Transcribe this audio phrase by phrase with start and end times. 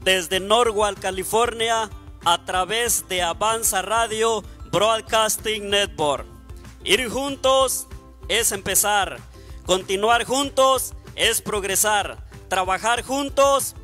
[0.00, 1.90] desde Norwalk, California,
[2.24, 6.26] a través de Avanza Radio Broadcasting Network.
[6.84, 7.86] Ir juntos
[8.28, 9.18] es empezar,
[9.66, 13.74] continuar juntos es progresar, trabajar juntos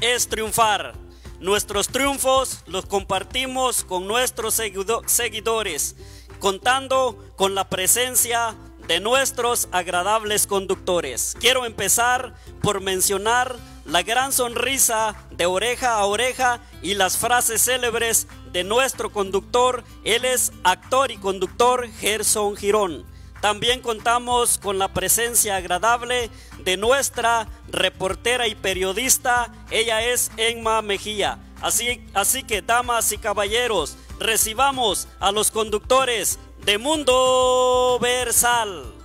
[0.00, 0.94] es triunfar.
[1.40, 4.60] Nuestros triunfos los compartimos con nuestros
[5.06, 5.96] seguidores,
[6.38, 8.54] contando con la presencia
[8.86, 11.36] de nuestros agradables conductores.
[11.40, 13.56] Quiero empezar por mencionar
[13.90, 19.82] la gran sonrisa de oreja a oreja y las frases célebres de nuestro conductor.
[20.04, 23.04] Él es actor y conductor Gerson Girón.
[23.40, 26.30] También contamos con la presencia agradable
[26.62, 29.52] de nuestra reportera y periodista.
[29.70, 31.38] Ella es Emma Mejía.
[31.60, 38.99] Así, así que, damas y caballeros, recibamos a los conductores de Mundo Versal.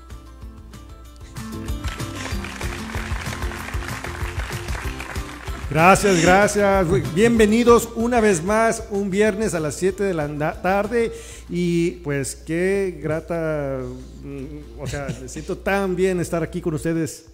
[5.75, 7.13] Gracias, gracias.
[7.13, 11.11] Bienvenidos una vez más, un viernes a las 7 de la tarde.
[11.49, 13.81] Y pues qué grata,
[14.23, 17.25] mm, o sea, me siento tan bien estar aquí con ustedes.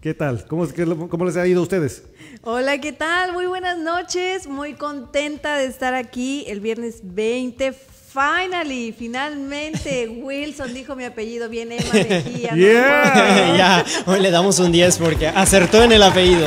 [0.00, 0.46] ¿Qué tal?
[0.46, 0.66] ¿Cómo,
[1.10, 2.04] ¿Cómo, les ha ido a ustedes?
[2.40, 3.34] Hola, ¿qué tal?
[3.34, 4.46] Muy buenas noches.
[4.46, 7.74] Muy contenta de estar aquí el viernes 20.
[8.14, 12.54] Finally, finalmente, Wilson dijo mi apellido bien, Emma Mejía.
[12.54, 16.46] ya, hoy le damos un 10 porque acertó en el apellido.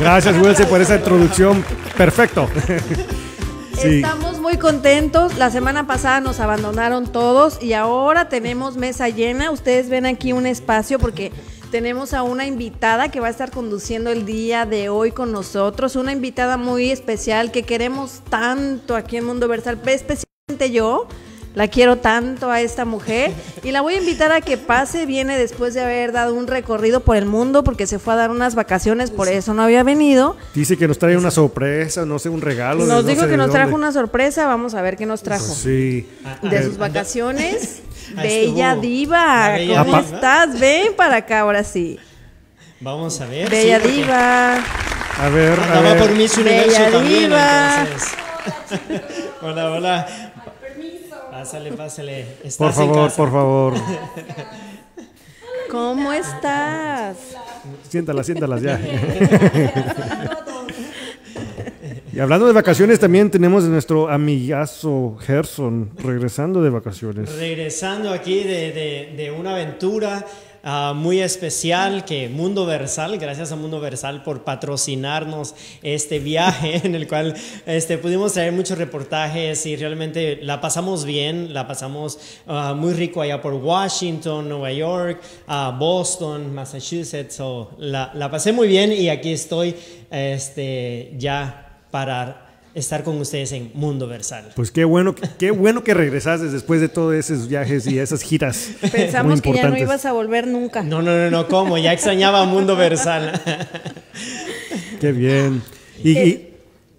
[0.00, 1.62] Gracias, Wilson, por esa introducción.
[1.94, 2.48] Perfecto.
[3.84, 5.36] Estamos muy contentos.
[5.36, 9.50] La semana pasada nos abandonaron todos y ahora tenemos mesa llena.
[9.50, 11.32] Ustedes ven aquí un espacio porque
[11.70, 15.96] tenemos a una invitada que va a estar conduciendo el día de hoy con nosotros.
[15.96, 20.23] Una invitada muy especial que queremos tanto aquí en Mundo Versal, especialmente
[20.70, 21.08] yo
[21.54, 23.32] la quiero tanto a esta mujer
[23.62, 25.06] y la voy a invitar a que pase.
[25.06, 28.30] Viene después de haber dado un recorrido por el mundo porque se fue a dar
[28.30, 30.36] unas vacaciones, por eso no había venido.
[30.54, 32.84] Dice que nos trae una sorpresa, no sé, un regalo.
[32.84, 35.46] Nos dijo que nos trajo una sorpresa, vamos a ver qué nos trajo.
[35.46, 36.06] Sí.
[36.42, 37.82] De sus vacaciones.
[38.14, 40.60] Bella Diva, ¿cómo estás?
[40.60, 41.98] Ven para acá ahora sí.
[42.80, 43.48] Vamos a ver.
[43.48, 44.56] Bella Diva.
[44.56, 45.98] A ver, a ver.
[45.98, 47.86] por Miss Universo Bella también, Diva.
[49.42, 50.32] hola, hola.
[51.34, 52.26] Pásale, pásale.
[52.56, 53.74] por favor, por favor.
[55.68, 57.16] ¿Cómo estás?
[57.88, 58.80] Siéntalas, siéntalas ya.
[62.12, 67.34] y hablando de vacaciones, también tenemos a nuestro amigazo Gerson regresando de vacaciones.
[67.34, 70.24] Regresando aquí de, de, de una aventura
[70.66, 76.94] Ah, muy especial que Mundo Versal, gracias a Mundo Versal por patrocinarnos este viaje en
[76.94, 77.34] el cual
[77.66, 83.20] este, pudimos traer muchos reportajes y realmente la pasamos bien, la pasamos ah, muy rico
[83.20, 87.42] allá por Washington, Nueva York, uh, Boston, Massachusetts,
[87.76, 89.76] la, la pasé muy bien y aquí estoy
[90.10, 92.43] este, ya para
[92.74, 94.52] estar con ustedes en Mundo Versal.
[94.56, 98.70] Pues qué bueno, qué bueno que regresaste después de todos esos viajes y esas giras.
[98.92, 100.82] Pensamos que ya no ibas a volver nunca.
[100.82, 101.78] No, no, no, no, ¿cómo?
[101.78, 103.40] Ya extrañaba Mundo Versal.
[105.00, 105.62] qué bien.
[106.02, 106.50] Y, eh,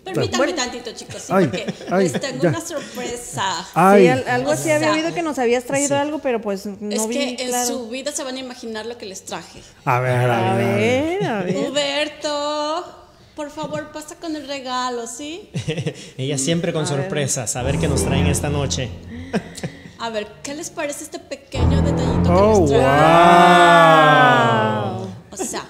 [0.06, 1.66] Permítanme tantito, chicos, porque
[1.98, 3.66] les tengo una sorpresa.
[3.74, 7.38] Sí, algo así había oído que nos habías traído algo, pero pues no Es que
[7.40, 9.62] en su vida se van a imaginar lo que les traje.
[9.84, 11.24] A ver, a ver.
[11.26, 11.58] A ver.
[11.58, 13.05] Huberto.
[13.36, 15.50] Por favor, pasa con el regalo, ¿sí?
[16.18, 18.90] Ella siempre con sorpresas, a ver qué nos traen esta noche.
[19.98, 22.88] A ver, ¿qué les parece este pequeño detallito oh, que les Wow.
[25.32, 25.66] O sea.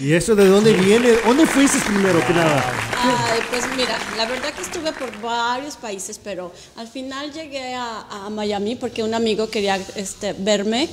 [0.00, 1.12] ¿Y eso de dónde viene?
[1.24, 2.62] ¿Dónde fuiste primero que nada?
[2.98, 8.28] Ay, pues mira, la verdad que estuve por varios países, pero al final llegué a,
[8.30, 10.88] Miami porque un amigo quería este, verme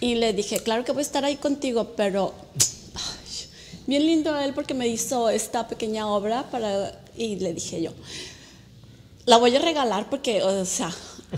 [0.00, 2.34] y le dije, claro que voy a estar ahí contigo, pero
[3.86, 7.92] bien lindo él porque me hizo esta pequeña obra para, y le dije yo,
[9.24, 10.90] la voy a regalar porque, o sea,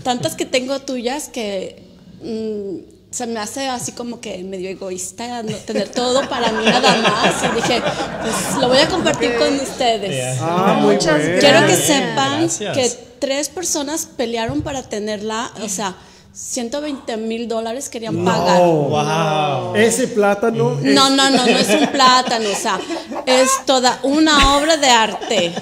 [0.03, 1.83] tantas que tengo tuyas que
[2.21, 6.95] mm, se me hace así como que medio egoísta no tener todo para mí nada
[7.01, 7.43] más.
[7.43, 7.81] Y dije,
[8.21, 10.37] pues lo voy a compartir con ustedes.
[10.39, 11.39] Ah, muchas gracias.
[11.39, 15.95] Quiero que sepan que tres personas pelearon para tenerla, o sea,
[16.31, 18.61] 120 mil dólares querían pagar.
[18.61, 19.75] Wow.
[19.75, 20.77] Ese plátano.
[20.81, 22.79] No, no, no, no es un plátano, o sea,
[23.25, 25.53] es toda una obra de arte.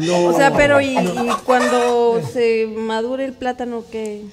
[0.00, 0.26] No.
[0.26, 4.24] O sea, pero ¿y, y cuando se madure el plátano qué?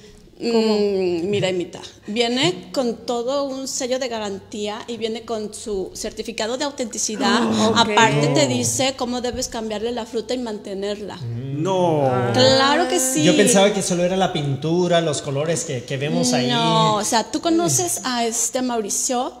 [0.52, 1.80] Mm, mira, imita.
[2.06, 7.40] Viene con todo un sello de garantía y viene con su certificado de autenticidad.
[7.42, 11.16] Ah, Aparte te dice cómo debes cambiarle la fruta y mantenerla.
[11.24, 12.10] No.
[12.34, 13.24] Claro que sí.
[13.24, 16.48] Yo pensaba que solo era la pintura, los colores que, vemos ahí.
[16.48, 19.32] No, o sea, tú conoces a este Mauricio.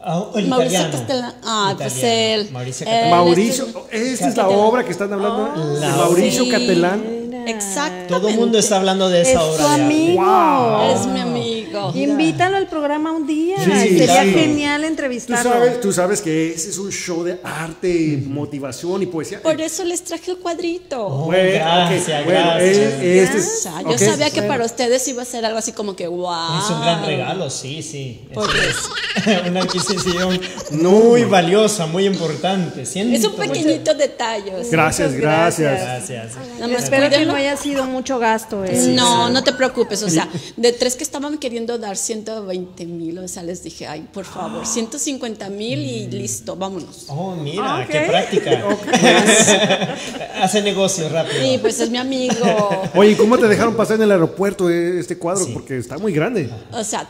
[0.00, 0.90] Ah, el Mauricio.
[0.90, 1.34] Castellano.
[1.44, 2.48] Ah, pues él.
[2.52, 3.16] Mauricio Castellano.
[3.16, 4.66] Mauricio, es esta es la Catalán.
[4.66, 5.52] obra que están hablando.
[5.80, 6.50] La de Mauricio Sí.
[6.50, 7.15] Catelán.
[7.46, 8.08] Exactamente.
[8.08, 9.56] Todo el mundo está hablando de esa Es obra.
[9.64, 9.82] de arte.
[9.84, 10.82] amigo.
[10.92, 11.35] Es mi amigo.
[11.94, 13.56] Invítalo al programa un día.
[13.58, 14.30] Sí, Sería sí.
[14.32, 15.50] genial Tú entrevistarlo.
[15.52, 19.42] sabes, tú sabes que ese es un show de arte, motivación y poesía.
[19.42, 21.06] Por eso les traje el cuadrito.
[21.06, 22.76] Oh, Bueno, gracias, ok, bueno, gracias.
[22.76, 24.48] eh, este O es- sea, yo ok, sabía que bueno.
[24.54, 26.58] para ustedes iba a ser algo así como que wow.
[26.58, 28.28] Es un gran regalo, sí, sí.
[28.30, 30.40] Es una adquisición
[30.72, 32.84] muy valiosa, muy importante.
[32.86, 34.54] Siento es un mucho- pequeñito detalle.
[34.54, 34.70] o sea.
[34.70, 35.80] Gracias, gracias.
[35.82, 36.32] Gracias.
[36.60, 38.64] Más Espero que no haya sido mucho gasto.
[38.64, 38.92] eh.
[38.94, 43.28] No, no te preocupes, o sea, de tres que estaban queriendo dar 120 mil, o
[43.28, 47.04] sea, les dije, ay, por favor, 150 mil y listo, vámonos.
[47.08, 48.64] Oh, mira, Ah, qué práctica.
[50.42, 51.52] Hace negocio rápido.
[51.52, 52.34] Y pues es mi amigo.
[52.94, 55.46] Oye, ¿cómo te dejaron pasar en el aeropuerto eh, este cuadro?
[55.52, 56.50] Porque está muy grande.
[56.72, 57.06] O sea,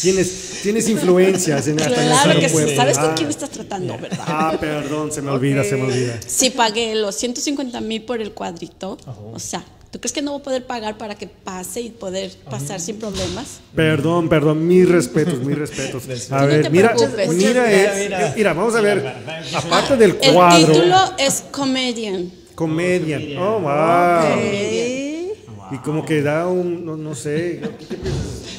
[0.00, 2.70] Tienes, tienes influencias en, hasta en el claro que aeropuerto.
[2.70, 2.76] sí.
[2.76, 3.14] ¿Sabes con Ah.
[3.16, 4.24] quién estás tratando, verdad?
[4.26, 6.18] Ah, perdón, se me olvida, se me olvida.
[6.26, 8.96] Si pagué los 150 mil por el cuadrito,
[9.32, 12.32] o sea, ¿tú crees que no voy a poder pagar para que pase y poder
[12.50, 13.60] pasar sin problemas?
[13.76, 16.02] Perdón, perdón, mis respetos, mis respetos.
[16.32, 18.32] A No ver, te mira, mira, Mira, eh, mira.
[18.36, 19.06] mira, vamos a ver.
[19.54, 22.28] Aparte del El cuadro, título es Comedian.
[22.56, 23.20] comedia.
[23.40, 24.32] Oh, wow.
[25.68, 25.74] Ok.
[25.74, 27.60] Y como que da un, no, no sé,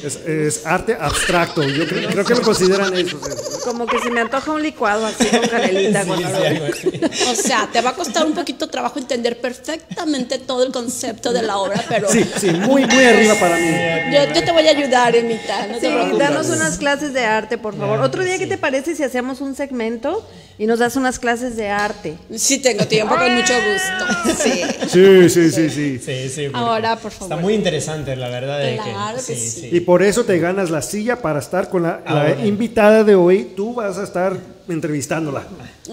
[0.02, 1.62] es, es arte abstracto.
[1.62, 3.18] Yo creo, creo que lo consideran eso.
[3.18, 3.34] o sea,
[3.66, 6.02] Como que se me antoja un licuado así con canelita.
[6.02, 6.48] Sí, cuando sí, lo veo.
[6.50, 7.00] algo así.
[7.30, 11.42] O sea, te va a costar un poquito trabajo entender perfectamente todo el concepto de
[11.42, 13.66] la obra, pero Sí, sí, muy, muy arriba para mí.
[14.12, 16.18] yo, yo te voy a ayudar, Emita, no te Sí, preocupes.
[16.18, 18.00] danos unas clases de arte, por favor.
[18.00, 20.26] Otro día, ¿qué te parece si hacemos un segmento
[20.58, 22.16] y nos das unas clases de arte?
[22.34, 24.42] Sí tengo tiempo, con mucho gusto.
[24.42, 24.62] Sí.
[24.88, 25.98] Sí, sí, sí, sí.
[25.98, 26.48] Sí, sí.
[26.52, 27.32] Ahora, por favor.
[27.32, 28.58] Está muy interesante, la verdad.
[28.60, 29.68] de Claro que sí.
[29.72, 33.52] Y por eso te ganas la silla para estar con la, invitada de hoy.
[33.56, 34.36] Tú vas a estar
[34.68, 35.44] entrevistándola.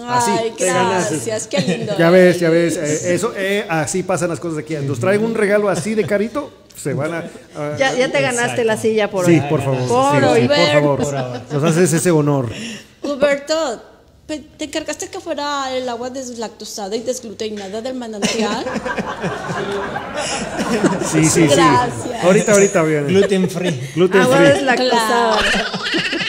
[0.08, 1.10] Así, Ay, te ganas.
[1.10, 1.96] gracias, qué lindo.
[1.98, 2.76] Ya ves, ya ves.
[2.76, 4.74] eh, eso, eh, así pasan las cosas aquí.
[4.76, 7.76] Nos traigo un regalo así de carito, se van a.
[7.76, 9.48] Ya, ya te ganaste la silla por sí, hoy.
[9.48, 9.88] por favor.
[9.88, 10.40] Por sí, hoy.
[10.42, 11.40] sí, por favor.
[11.52, 12.48] Nos haces ese honor.
[13.02, 13.82] Huberto,
[14.26, 18.64] ¿te encargaste que fuera el agua deslactosada y desgluteinada del manantial?
[21.10, 21.46] Sí, sí, sí.
[21.46, 22.24] Gracias.
[22.24, 23.08] Ahorita, ahorita viene.
[23.08, 23.90] Gluten free.
[23.94, 24.48] Gluten Agua free.
[24.48, 25.38] deslactosada.
[25.40, 26.23] Es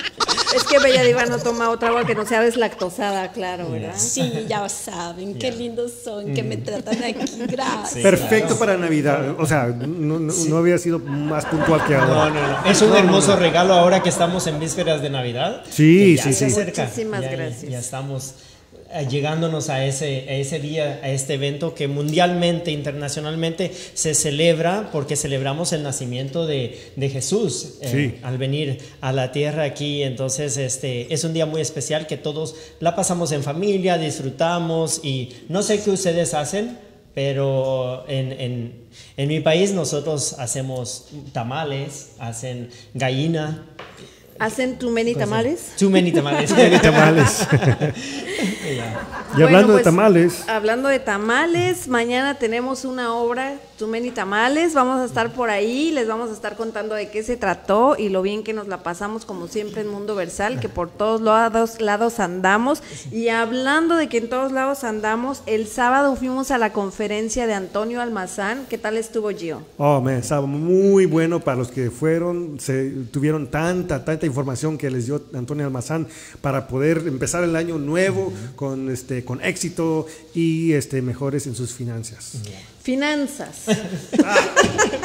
[0.66, 3.94] que Bella Diva no toma otra agua que no sea deslactosada, claro, ¿verdad?
[3.98, 7.26] Sí, ya saben, qué lindos son, que me tratan aquí.
[7.48, 8.02] Gracias.
[8.04, 9.36] Perfecto para Navidad.
[9.40, 12.30] O sea, no, no, no había sido más puntual que No, ahora.
[12.30, 12.72] no, no.
[12.72, 15.64] Es un hermoso regalo ahora que estamos en vísperas de Navidad.
[15.70, 16.54] Sí, sí, se sí.
[16.54, 16.84] acerca.
[16.84, 17.72] Muchísimas Ya- gracias.
[17.72, 18.34] Ya estamos
[19.04, 25.16] llegándonos a ese, a ese día, a este evento que mundialmente, internacionalmente se celebra porque
[25.16, 28.20] celebramos el nacimiento de, de Jesús eh, Sí.
[28.24, 30.04] al venir a la tierra aquí.
[30.04, 35.34] Entonces, este es un día muy especial que todos la pasamos en familia, disfrutamos y
[35.50, 36.78] no sé qué ustedes hacen,
[37.14, 38.74] pero en, en,
[39.18, 43.66] en mi país nosotros hacemos tamales, hacen gallina.
[44.38, 45.72] ¿Hacen too many tamales?
[45.78, 46.54] Too many tamales.
[46.82, 47.48] Tamales.
[49.36, 54.12] Y Bueno, hablando de pues, tamales, Hablando de tamales, mañana tenemos una obra, Too Many
[54.12, 54.74] Tamales.
[54.74, 58.10] Vamos a estar por ahí, les vamos a estar contando de qué se trató y
[58.10, 61.82] lo bien que nos la pasamos, como siempre, en Mundo Versal, que por todos lados,
[61.82, 62.82] lados andamos.
[63.12, 67.54] Y hablando de que en todos lados andamos, el sábado fuimos a la conferencia de
[67.54, 68.66] Antonio Almazán.
[68.70, 69.62] ¿Qué tal estuvo, Gio?
[69.78, 74.90] oh, man, estaba muy bueno para los que fueron, se tuvieron tanta, tanta información que
[74.90, 76.08] les dio Antonio Almazán
[76.42, 81.74] para poder empezar el año nuevo con este con éxito y este mejores en sus
[81.74, 82.38] finanzas.
[82.86, 83.64] Finanzas.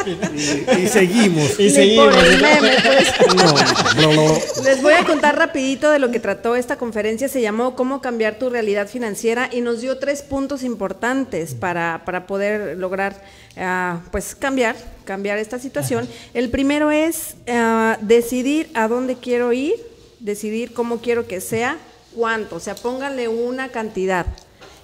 [0.07, 1.61] Y, y seguimos.
[1.61, 2.15] Y Ni seguimos.
[2.15, 3.35] por el meme, pues.
[3.37, 4.39] No, no, no.
[4.65, 7.29] Les voy a contar rapidito de lo que trató esta conferencia.
[7.29, 12.27] Se llamó Cómo cambiar tu realidad financiera y nos dio tres puntos importantes para, para
[12.27, 13.23] poder lograr
[13.59, 16.09] ah, pues cambiar, cambiar esta situación.
[16.33, 19.75] El primero es ah, decidir a dónde quiero ir,
[20.19, 21.77] decidir cómo quiero que sea,
[22.15, 22.57] cuánto.
[22.57, 24.25] O sea, pónganle una cantidad.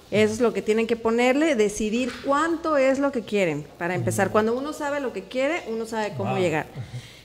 [0.09, 4.31] Eso es lo que tienen que ponerle, decidir cuánto es lo que quieren para empezar.
[4.31, 6.39] Cuando uno sabe lo que quiere, uno sabe cómo Wow.
[6.41, 6.65] llegar.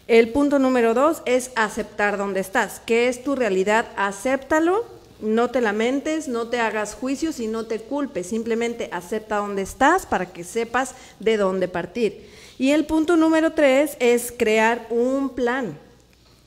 [0.08, 2.80] El punto número dos es aceptar dónde estás.
[2.84, 3.86] ¿Qué es tu realidad?
[3.96, 4.84] Acéptalo,
[5.20, 8.26] no te lamentes, no te hagas juicios y no te culpes.
[8.26, 12.28] Simplemente acepta dónde estás para que sepas de dónde partir.
[12.58, 15.78] Y el punto número tres es crear un plan.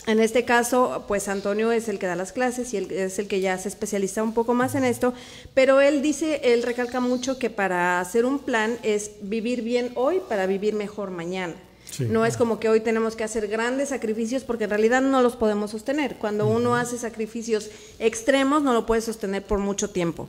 [0.08, 3.28] En este caso, pues Antonio es el que da las clases y él es el
[3.28, 5.14] que ya se especializa un poco más en esto,
[5.56, 10.22] pero él dice, él recalca mucho que para hacer un plan es vivir bien hoy
[10.30, 11.56] para vivir mejor mañana.
[12.00, 15.36] No es como que hoy tenemos que hacer grandes sacrificios porque en realidad no los
[15.36, 16.18] podemos sostener.
[16.18, 17.70] Cuando uno hace sacrificios
[18.00, 20.28] extremos no lo puede sostener por mucho tiempo.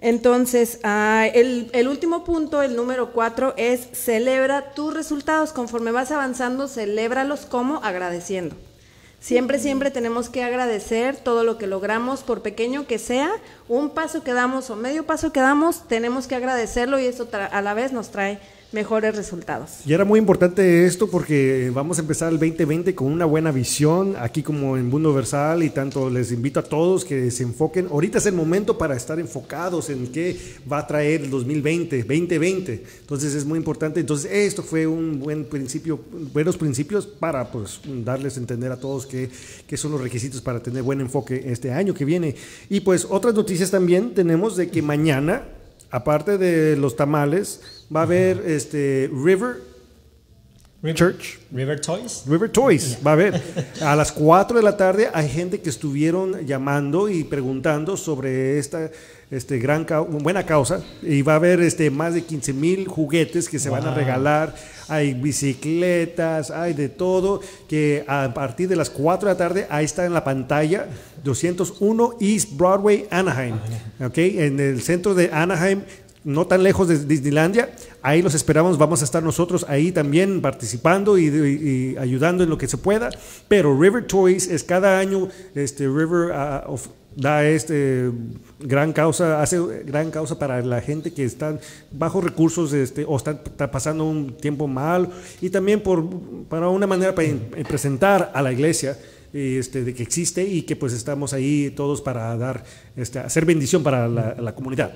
[0.00, 5.52] Entonces, ah, el, el, último punto, el número cuatro, es celebra tus resultados.
[5.52, 8.56] Conforme vas avanzando, celébralos como agradeciendo.
[9.20, 13.30] Siempre, siempre tenemos que agradecer todo lo que logramos, por pequeño que sea,
[13.68, 17.60] un paso que damos o medio paso que damos, tenemos que agradecerlo y eso a
[17.60, 18.38] la vez nos trae
[18.70, 19.80] mejores resultados.
[19.86, 24.14] Y era muy importante esto porque vamos a empezar el 2020 con una buena visión,
[24.18, 27.86] aquí como en Mundo Versal y tanto les invito a todos que se enfoquen.
[27.90, 30.38] Ahorita es el momento para estar enfocados en qué
[30.70, 32.84] va a traer el 2020, 2020.
[33.00, 34.00] Entonces es muy importante.
[34.00, 35.98] Entonces esto fue un buen principio,
[36.34, 39.30] buenos principios para pues darles a entender a todos qué,
[39.66, 42.34] qué son los requisitos para tener buen enfoque este año que viene.
[42.68, 45.44] Y pues otras noticias también tenemos de que mañana,
[45.90, 49.68] aparte de los tamales, va a haber este River
[50.94, 51.40] Church.
[51.50, 52.22] River Toys.
[52.24, 53.42] River Toys, va a haber.
[53.82, 58.88] A las 4 de la tarde hay gente que estuvieron llamando y preguntando sobre esta
[59.28, 59.84] este, gran
[60.22, 63.86] buena causa y va a haber este, más de 15 mil juguetes que se van
[63.86, 64.54] a regalar.
[64.86, 69.84] Hay bicicletas, hay de todo, que a partir de las 4 de la tarde, ahí
[69.84, 70.86] está en la pantalla,
[71.24, 73.56] 201 East Broadway, Anaheim.
[74.00, 75.82] Okay, en el centro de Anaheim
[76.28, 77.70] no tan lejos de Disneylandia.
[78.02, 82.68] Ahí los esperamos, vamos a estar nosotros ahí también participando y, ayudando en lo que
[82.68, 83.08] se pueda.
[83.48, 86.32] Pero River Toys es cada año, este River
[86.68, 86.78] uh,
[87.16, 88.10] da este
[88.60, 93.40] gran causa, hace gran causa para la gente que están bajo recursos este, o están
[93.72, 95.08] pasando un tiempo mal
[95.40, 96.06] y también por,
[96.50, 97.28] para una manera para
[97.66, 98.98] presentar a la iglesia.
[99.30, 102.64] Este, de que existe y que pues estamos ahí todos para dar,
[102.96, 104.90] este, hacer bendición para la comunidad.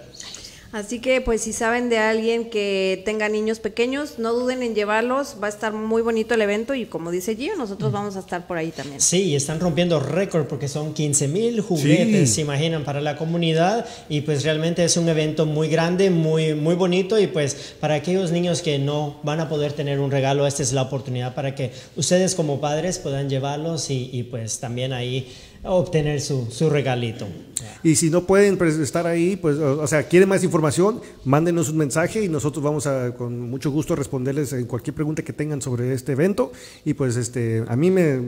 [0.73, 5.37] Así que pues si saben de alguien que tenga niños pequeños, no duden en llevarlos,
[5.43, 8.47] va a estar muy bonito el evento y como dice Gio, nosotros vamos a estar
[8.47, 8.99] por ahí también.
[8.99, 13.87] Sí, están rompiendo récord porque son 15 mil juguetes, se imaginan, para la comunidad.
[14.09, 17.19] Y pues realmente es un evento muy grande, muy, muy bonito.
[17.19, 20.73] Y pues para aquellos niños que no van a poder tener un regalo, esta es
[20.73, 25.31] la oportunidad para que ustedes como padres puedan llevarlos y, y pues también ahí
[25.65, 27.27] obtener su, su regalito.
[27.83, 31.77] Y si no pueden pues, estar ahí, pues, o sea, quieren más información, mándenos un
[31.77, 35.93] mensaje y nosotros vamos a, con mucho gusto, responderles en cualquier pregunta que tengan sobre
[35.93, 36.53] este evento.
[36.85, 38.19] Y pues, este, a mí me,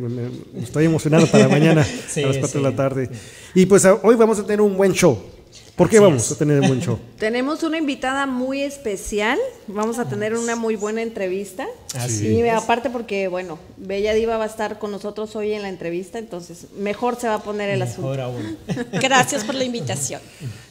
[0.57, 1.83] estoy emocionado para mañana
[2.17, 3.11] a las 4 de la tarde.
[3.55, 5.34] Y pues, hoy vamos a tener un buen show.
[5.77, 6.99] ¿Por qué vamos a tener un buen show?
[7.19, 9.39] Tenemos una invitada muy especial.
[9.67, 11.67] Vamos a tener una muy buena entrevista.
[11.97, 15.69] Así y aparte porque, bueno, Bella Diva va a estar con nosotros hoy en la
[15.69, 18.57] entrevista, entonces mejor se va a poner el mejor Aún.
[18.93, 20.21] Gracias por la invitación.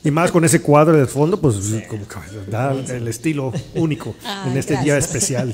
[0.05, 1.57] Y más con ese cuadro de fondo, pues
[1.89, 2.15] como que
[2.50, 5.53] da el estilo único en este día especial.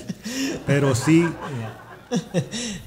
[0.67, 1.25] Pero sí.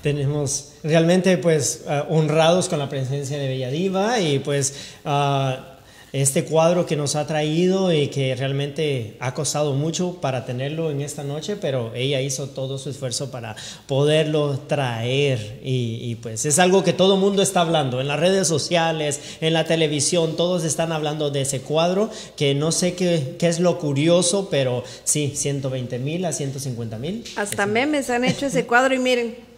[0.03, 5.72] Tenemos realmente pues uh, honrados con la presencia de Bella Diva y pues uh,
[6.13, 11.01] este cuadro que nos ha traído y que realmente ha costado mucho para tenerlo en
[11.01, 16.85] esta noche, pero ella hizo todo su esfuerzo para poderlo traer y, pues es algo
[16.85, 20.93] que todo el mundo está hablando en las redes sociales, en la televisión, todos están
[20.93, 25.99] hablando de ese cuadro que no sé qué, qué es lo curioso, pero sí, 120
[25.99, 27.25] mil a 150 mil.
[27.37, 29.53] Hasta memes han hecho ese cuadro y miren.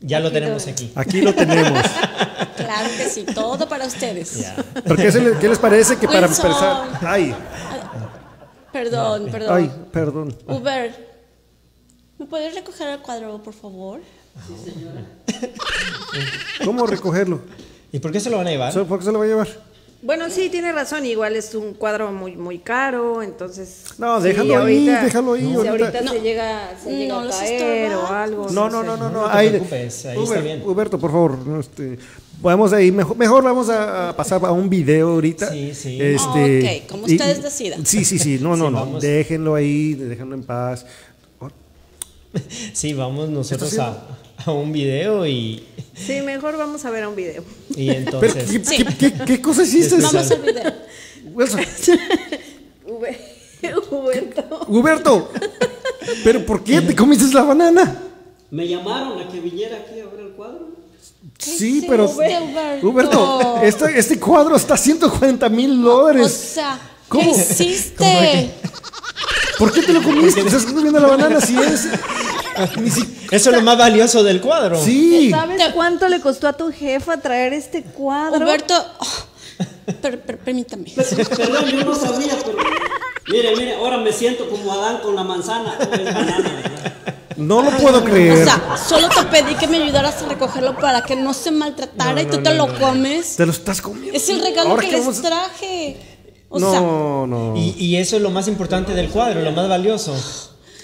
[0.00, 0.90] Ya lo tenemos aquí.
[0.94, 1.80] Aquí lo tenemos.
[2.56, 4.46] claro que sí, todo para ustedes.
[5.40, 6.98] qué, les parece que para empezar...
[7.02, 7.34] Ay.
[8.72, 9.56] Perdón, perdón.
[9.56, 10.36] Ay, perdón.
[10.48, 11.20] Uber,
[12.18, 14.00] ¿me puedes recoger el cuadro, por favor?
[14.46, 15.02] Sí, señora.
[16.64, 17.40] ¿Cómo recogerlo?
[17.92, 18.72] ¿Y por qué se lo van a llevar?
[18.72, 19.48] ¿Por qué se lo va a llevar?
[20.04, 21.06] Bueno, sí, tiene razón.
[21.06, 23.84] Igual es un cuadro muy muy caro, entonces.
[23.96, 25.56] No, déjalo ahí, déjalo ahí.
[25.60, 28.50] Si ahorita, se llega, se llega a caer o algo.
[28.50, 29.26] No, no, no, no, no.
[29.26, 30.62] ahí, está bien.
[30.62, 31.98] Huberto, por favor, este,
[32.42, 35.50] Podemos ahí, mejor, mejor vamos a, pasar a un video ahorita.
[35.50, 35.98] Sí, sí.
[35.98, 37.86] Este, ok, como ustedes decidan.
[37.86, 40.84] Sí, sí, sí, no, no, no, déjenlo ahí, déjenlo en paz.
[42.74, 44.06] Sí, vamos nosotros a,
[44.44, 45.64] a un video y...
[45.94, 47.44] Sí, mejor vamos a ver a un video.
[47.76, 48.68] Y entonces...
[48.68, 49.96] ¿qué, qué, qué, cosa hiciste?
[50.00, 50.72] Vamos al video.
[51.34, 51.92] Huberto.
[54.68, 55.30] Huberto,
[56.22, 58.02] ¿pero por qué te comiste la banana?
[58.50, 60.68] Me llamaron a que viniera aquí a ver el cuadro.
[61.38, 62.04] Sí, pero...
[62.08, 66.26] Huberto, Huberto este, este, cuadro está a 140 mil dólares.
[66.26, 67.22] O sea, ¿Cómo?
[67.22, 68.50] ¿qué hiciste?
[69.58, 70.40] ¿Por qué te lo comiste?
[70.40, 71.88] ¿Estás comiendo la banana si es...
[73.30, 74.82] Eso es lo más valioso del cuadro.
[74.82, 75.30] Sí.
[75.30, 78.38] ¿Sabes cuánto le costó a tu jefa traer este cuadro?
[78.40, 79.98] Roberto, oh,
[80.44, 80.92] permítame.
[80.94, 82.58] Perdón, yo no sabía, pero.
[83.28, 85.78] Mire, mire, ahora me siento como Adán con la manzana.
[85.78, 86.62] Banana,
[87.36, 88.42] No, lo puedo creer.
[88.42, 92.22] O sea, solo te pedí que me ayudaras a recogerlo para que no se maltratara
[92.22, 93.36] y tú te lo comes.
[93.36, 94.16] Te lo estás comiendo.
[94.16, 95.96] Es el regalo Ahora que les traje.
[96.50, 97.54] O no, sea, no.
[97.56, 100.14] Y, y eso es lo más importante del cuadro, lo más valioso.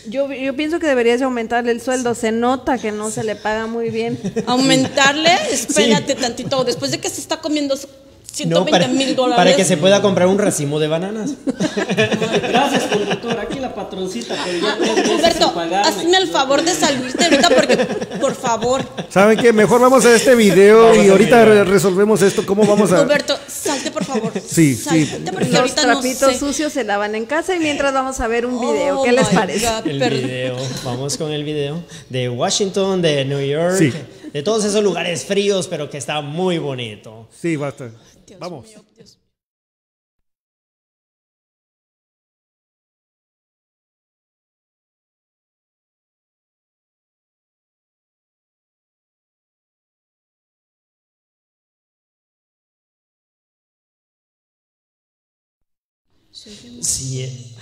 [0.07, 2.15] Yo, yo pienso que deberías de aumentarle el sueldo.
[2.15, 4.19] Se nota que no se le paga muy bien.
[4.47, 6.65] aumentarle, espérate tantito.
[6.65, 8.00] Después de que se está comiendo No,
[8.33, 9.37] 120 para, mil dólares.
[9.37, 11.33] para que se pueda comprar un racimo de bananas.
[12.49, 13.39] Gracias, conductor.
[13.41, 15.89] Aquí la patroncita, ya Roberto, pagarme.
[15.89, 17.77] hazme el favor de salirte ahorita porque,
[18.21, 18.83] por favor.
[19.09, 19.53] ¿Saben qué?
[19.53, 22.45] Mejor vamos a este video y ahorita re- resolvemos esto.
[22.47, 23.03] ¿Cómo vamos a...?
[23.03, 24.33] Roberto, salte por favor.
[24.47, 25.07] Sí, sí.
[25.07, 26.39] Salte porque Los ahorita no trapitos sé.
[26.39, 29.01] sucios se lavan en casa y mientras vamos a ver un video.
[29.01, 29.67] Oh ¿Qué les my parece?
[29.67, 33.93] God, El video, vamos con el video de Washington, de New York, Sí.
[34.33, 37.29] de todos esos lugares fríos, pero que está muy bonito.
[37.37, 37.91] Sí, basta.
[38.31, 38.67] Dios Vamos.
[38.67, 39.19] mío, Dios.
[56.33, 57.55] Sí, eh,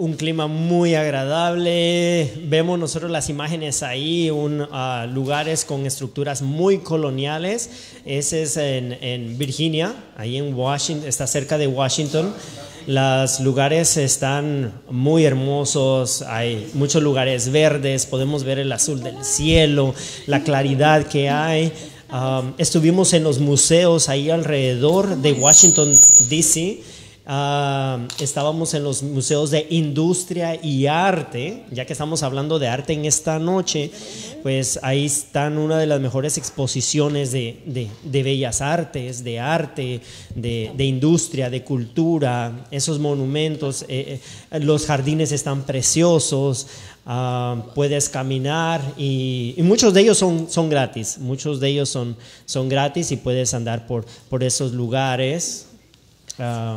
[0.00, 2.32] un clima muy agradable.
[2.44, 7.68] Vemos nosotros las imágenes ahí, un, ah, lugares con estructuras muy coloniales.
[8.06, 12.32] Ese es en, en Virginia, ahí en Washington, está cerca de Washington.
[12.86, 19.94] Los lugares están muy hermosos, hay muchos lugares verdes, podemos ver el azul del cielo,
[20.26, 21.72] la claridad que hay.
[22.10, 25.94] Um, estuvimos en los museos ahí alrededor de Washington,
[26.30, 26.80] D.C.
[27.32, 32.92] Ah, estábamos en los museos de industria y arte, ya que estamos hablando de arte
[32.92, 33.92] en esta noche,
[34.42, 40.00] pues ahí están una de las mejores exposiciones de, de- bellas artes, de arte,
[40.34, 44.18] de, de industria, de cultura, esos monumentos, eh,
[44.50, 46.66] eh, los jardines están preciosos,
[47.06, 52.16] ah, puedes caminar y, y muchos de ellos son, son gratis, muchos de ellos son,
[52.44, 55.66] son gratis y puedes andar por, por esos lugares.
[56.36, 56.74] Ah,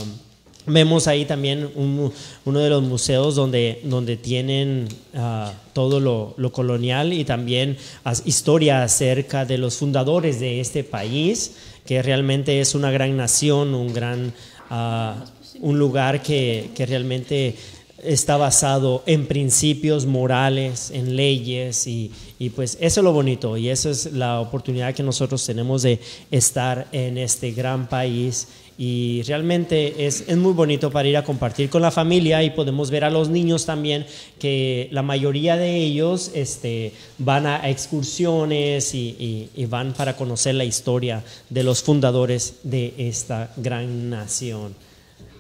[0.65, 2.12] vemos ahí también un
[2.45, 7.78] uno de los museos donde, donde tienen ah, todo lo, lo colonial y también
[8.26, 13.93] historia acerca de los fundadores de este país, que realmente es una gran nación, un
[13.93, 14.34] gran
[14.69, 15.26] ah,
[15.60, 17.56] un lugar que, que realmente
[18.06, 23.70] está basado en principios morales, en leyes y, y pues eso es lo bonito y
[23.70, 26.00] eso es la oportunidad que nosotros tenemos de
[26.32, 31.70] estar en este gran país y realmente es, es muy bonito para ir a compartir
[31.70, 34.06] con la familia y podemos ver a los niños también
[34.39, 40.66] que la mayoría de ellos este, van a excursiones y- y van para conocer la
[40.66, 44.74] historia de los fundadores de esta gran nación.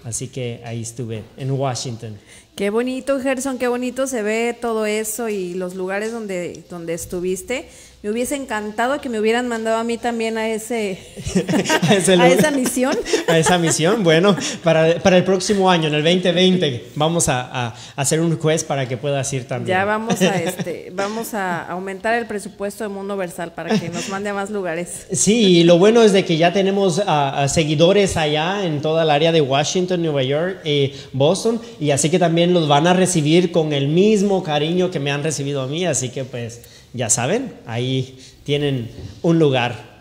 [0.03, 2.17] Así que ahí estuve, en Washington.
[2.55, 7.67] Qué bonito, Gerson, qué bonito se ve todo eso y los lugares donde, donde estuviste.
[8.03, 10.99] Me hubiese encantado que me hubieran mandado a mí también a ese
[11.89, 12.93] Ese a esa misión.
[13.29, 14.03] a esa misión.
[14.03, 18.65] Bueno, para, para el próximo año, en el 2020, vamos a, a hacer un juez
[18.65, 19.77] para que puedas ir también.
[19.77, 24.09] Ya vamos a este, vamos a aumentar el presupuesto de Mundo Versal para que nos
[24.09, 25.07] mande a más lugares.
[25.13, 29.11] Sí, y lo bueno es de que ya tenemos ah, seguidores allá en toda el
[29.11, 33.53] área de Washington, Nueva York, eh, Boston, y así que también los van a recibir
[33.53, 37.53] con el mismo cariño que me han recibido a mí, así que pues ya saben,
[37.65, 38.89] ahí tienen
[39.21, 39.92] un lugar.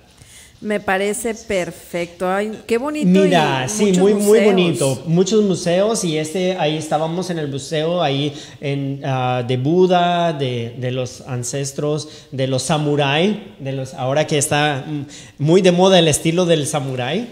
[0.63, 2.31] Me parece perfecto.
[2.31, 3.07] Ay, qué bonito.
[3.09, 4.45] Mira, y sí, muy, muy museos.
[4.45, 5.03] bonito.
[5.07, 10.75] Muchos museos y este, ahí estábamos en el museo, ahí en, ah, de Buda, de,
[10.79, 15.03] de los ancestros, de los samurái, de los, ahora que está mm,
[15.43, 17.29] muy de moda el estilo del samurái.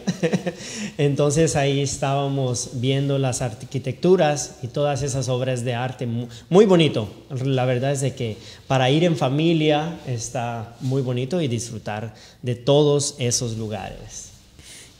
[0.98, 6.06] Entonces ahí estábamos viendo las arquitecturas y todas esas obras de arte.
[6.06, 7.08] mu- Muy bonito.
[7.44, 12.54] La verdad es de que para ir en familia está muy bonito y disfrutar de
[12.54, 14.30] todos esos lugares.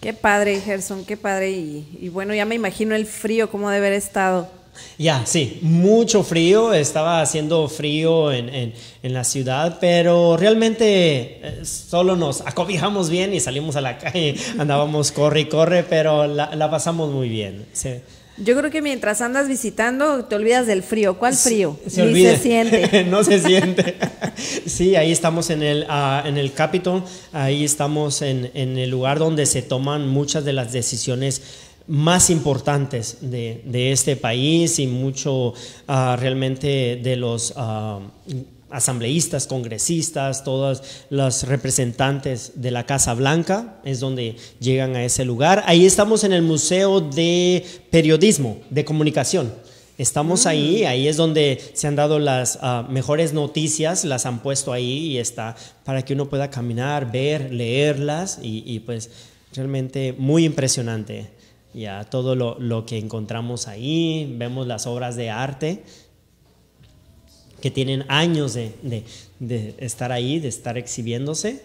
[0.00, 1.50] Qué padre, Gerson, qué padre.
[1.50, 4.48] Y, y bueno, ya me imagino el frío, cómo debe haber estado.
[4.96, 11.64] Ya, sí, mucho frío, estaba haciendo frío en, en- en la ciudad, pero realmente eh,
[11.64, 16.54] solo nos acobijamos bien y salimos a la calle, andábamos corre y corre, pero la,
[16.54, 17.66] la pasamos muy bien.
[17.72, 17.90] sí.
[18.36, 21.18] Yo creo que mientras andas visitando te olvidas del frío.
[21.18, 21.78] ¿Cuál frío?
[21.86, 22.36] Se Ni olvida.
[22.36, 23.04] se siente.
[23.10, 23.96] no se siente.
[24.66, 29.18] sí, ahí estamos en el, ah, en el Capitol, ahí estamos en, en el lugar
[29.18, 31.42] donde se toman muchas de las decisiones
[31.86, 35.54] más importantes de, de este país y mucho
[35.88, 37.98] ah, realmente de los ah,
[38.70, 45.62] asambleístas, congresistas, todos los representantes de la Casa Blanca, es donde llegan a ese lugar.
[45.66, 49.52] Ahí estamos en el Museo de Periodismo, de Comunicación.
[50.00, 54.72] Estamos ahí, ahí es donde se han dado las ah, mejores noticias, las han puesto
[54.72, 59.10] ahí y está para que uno pueda caminar, ver, leerlas y, pues
[59.52, 61.28] realmente muy impresionante.
[61.74, 65.84] Ya todo lo, que encontramos ahí, vemos las obras de arte
[67.60, 68.72] que tienen años de,
[69.38, 71.60] de estar ahí, de estar exhibiéndose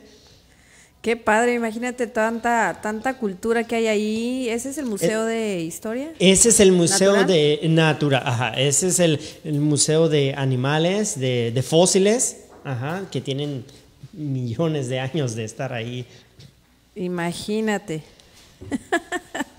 [1.05, 4.49] Qué padre, imagínate tanta, tanta cultura que hay ahí.
[4.49, 6.11] ¿Ese es el Museo de Historia?
[6.17, 8.53] Ese es el Museo de Natura, ajá.
[8.59, 9.19] Ese es el,
[9.59, 13.65] Museo de Animales, de, fósiles, ajá, que tienen
[14.13, 16.07] millones de años de estar ahí.
[16.95, 18.01] Imagínate.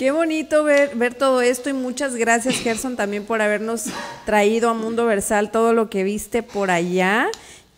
[0.00, 3.84] Qué bonito ver, ver todo esto y muchas gracias Gerson también por habernos
[4.24, 7.28] traído a Mundo Versal todo lo que viste por allá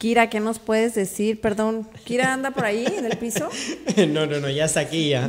[0.03, 1.41] Kira, ¿qué nos puedes decir?
[1.41, 3.49] Perdón, Kira anda por ahí en el piso.
[4.09, 5.29] No, no, no, ya está aquí ya.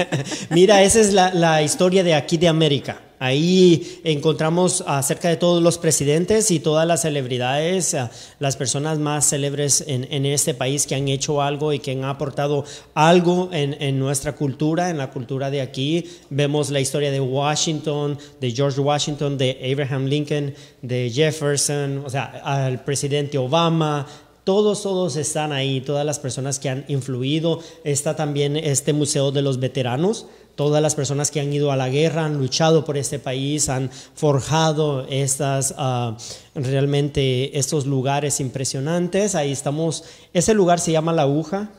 [0.50, 3.00] Mira, esa es la, historia de aquí de América.
[3.18, 7.96] Ahí encontramos acerca de todos los presidentes y todas las celebridades,
[8.38, 12.64] las personas más célebres en, este país que han hecho algo y que han aportado
[12.94, 16.04] algo en, en, nuestra cultura, en la cultura de aquí.
[16.30, 22.24] Vemos la historia de Washington, de George Washington, de Abraham Lincoln, de Jefferson, o sea,
[22.44, 24.06] al presidente Obama,
[24.44, 27.60] todos, todos están ahí, todas las personas que han influido.
[27.82, 31.88] Está también este Museo de los Veteranos, todas las personas que han ido a la
[31.88, 36.16] guerra, han luchado por este país, han forjado estas, ah,
[36.54, 39.34] realmente estos lugares impresionantes.
[39.34, 41.70] Ahí estamos, ese lugar se llama La Aguja,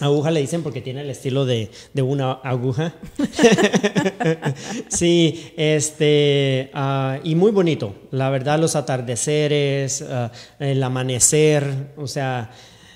[0.00, 2.94] Aguja le dicen porque tiene el estilo de, una aguja.
[4.88, 7.94] sí, este, ah, y muy bonito.
[8.12, 10.30] La verdad, los atardeceres, ah,
[10.60, 12.50] el amanecer, o sea,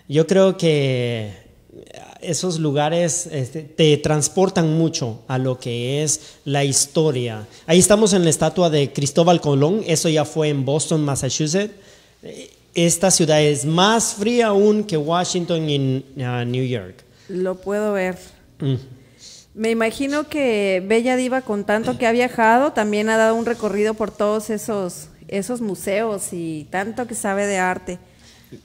[0.08, 1.41] yo creo que
[2.20, 7.46] esos lugares este, te transportan mucho a lo que es la historia.
[7.66, 11.72] Ahí estamos en la estatua de Cristóbal Colón, eso ya fue en Boston, Massachusetts
[12.74, 17.04] esta ciudad es más fría aún que Washington y uh, New York.
[17.28, 18.16] Lo puedo ver.
[18.60, 18.74] Mm.
[19.54, 23.92] Me imagino que Bella Diva, con tanto que ha viajado, también ha dado un recorrido
[23.92, 27.98] por todos esos, esos museos y tanto que sabe de arte.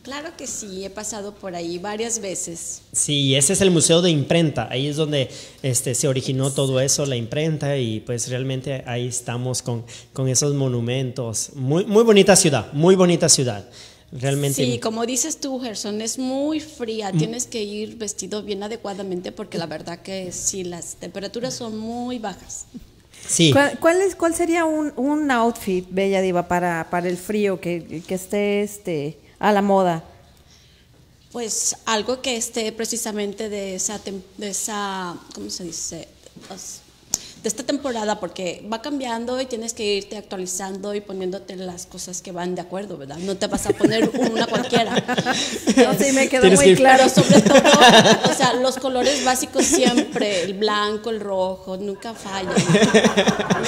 [0.01, 2.81] Claro que sí, he pasado por ahí varias veces.
[2.91, 5.29] Sí, ese es el Museo de Imprenta, ahí es donde
[5.63, 10.53] este, se originó todo eso, la imprenta, y pues realmente ahí estamos con, con esos
[10.53, 11.51] monumentos.
[11.55, 13.67] Muy, muy bonita ciudad, muy bonita ciudad.
[14.11, 14.63] Realmente.
[14.63, 17.11] Sí, como dices tú, Gerson, es muy fría.
[17.11, 22.17] Tienes que ir vestido bien adecuadamente porque la verdad que sí, las temperaturas son muy
[22.17, 22.67] bajas.
[23.27, 23.51] Sí.
[23.51, 28.15] ¿Cuál, es, cuál sería un, un, outfit, Bella Diva, para, para el frío que, que
[28.15, 30.03] esté este, a la moda?
[31.31, 33.99] Pues algo que esté precisamente de esa,
[34.37, 36.07] de esa ¿cómo se dice?
[37.43, 42.21] De esta temporada porque va cambiando y tienes que irte actualizando y poniéndote las cosas
[42.21, 43.17] que van de acuerdo, ¿verdad?
[43.17, 44.95] No te vas a poner una cualquiera.
[45.77, 47.07] No, sí, me quedó muy claro.
[47.09, 47.59] Sobre todo,
[48.29, 52.53] o sea, los colores básicos siempre, el blanco, el rojo, nunca fallan.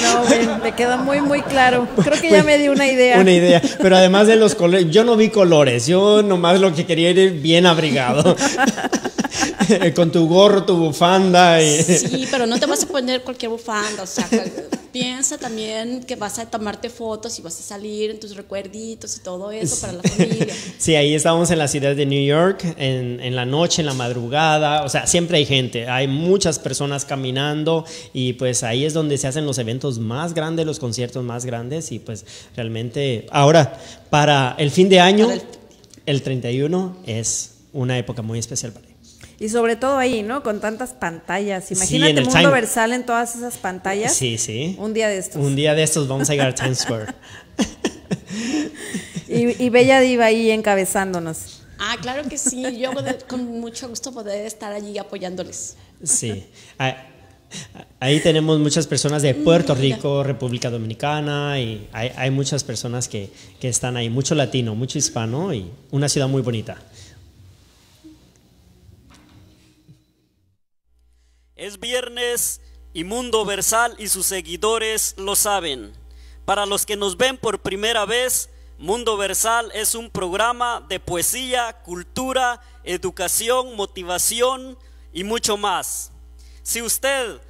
[0.01, 1.87] No, me quedó muy, muy claro.
[2.03, 3.19] Creo que ya me di una idea.
[3.19, 6.85] Una idea, pero además de los colores, yo no vi colores, yo nomás lo que
[6.85, 8.35] quería era ir bien abrigado.
[9.95, 11.61] con tu gorro, tu bufanda.
[11.61, 11.83] Y...
[11.83, 14.27] Sí, pero no te vas a poner cualquier bufanda, o sea,
[14.91, 19.19] piensa también que vas a tomarte fotos y vas a salir en tus recuerditos y
[19.21, 20.47] todo eso para la familia.
[20.77, 23.93] Sí, ahí estábamos en la ciudad de New York, en, en la noche, en la
[23.93, 29.17] madrugada, o sea, siempre hay gente, hay muchas personas caminando y pues ahí es donde
[29.17, 32.25] se hacen los eventos más grandes, los conciertos más grandes y pues
[32.55, 33.77] realmente ahora
[34.09, 35.41] para el fin de año, el...
[36.05, 38.88] el 31 es una época muy especial para
[39.39, 40.43] y sobre todo ahí, ¿no?
[40.43, 41.71] Con tantas pantallas.
[41.71, 44.13] Imagínate el mundo versal en todas esas pantallas.
[44.13, 44.75] Sí, sí.
[44.79, 45.41] Un día de estos.
[45.41, 47.13] Un día de estos vamos a llegar a Times Square.
[49.27, 51.63] y, Bella Diva ahí encabezándonos.
[51.79, 52.65] Ah, claro que sí.
[52.77, 52.91] Yo
[53.27, 55.77] con mucho gusto poder estar allí apoyándoles.
[56.03, 56.45] Sí.
[58.01, 63.31] Ahí tenemos muchas personas de Puerto Rico, República Dominicana, y hay, hay muchas personas que,
[63.59, 66.77] que, están ahí, mucho latino, mucho hispano, y una ciudad muy bonita.
[71.59, 72.61] Es viernes
[72.93, 75.91] y Mundo Versal y sus seguidores lo saben.
[76.45, 81.81] Para los que nos ven por primera vez, Mundo Versal es un programa de poesía,
[81.83, 84.77] cultura, educación, motivación
[85.11, 86.13] y mucho más.
[86.63, 87.41] Si usted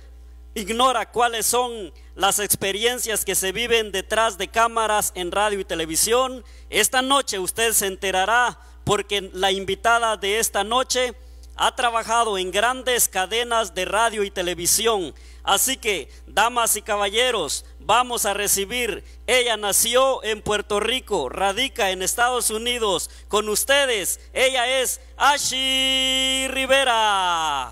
[0.55, 6.43] ignora cuáles son las experiencias que se viven detrás de cámaras en radio y televisión,
[6.71, 11.13] esta noche usted se enterará porque la invitada de esta noche
[11.59, 15.13] ha trabajado en grandes cadenas de radio y televisión,
[15.49, 19.03] Así que, damas y caballeros, vamos a recibir.
[19.25, 23.09] Ella nació en Puerto Rico, radica en Estados Unidos.
[23.27, 27.71] Con ustedes, ella es Ashi Rivera.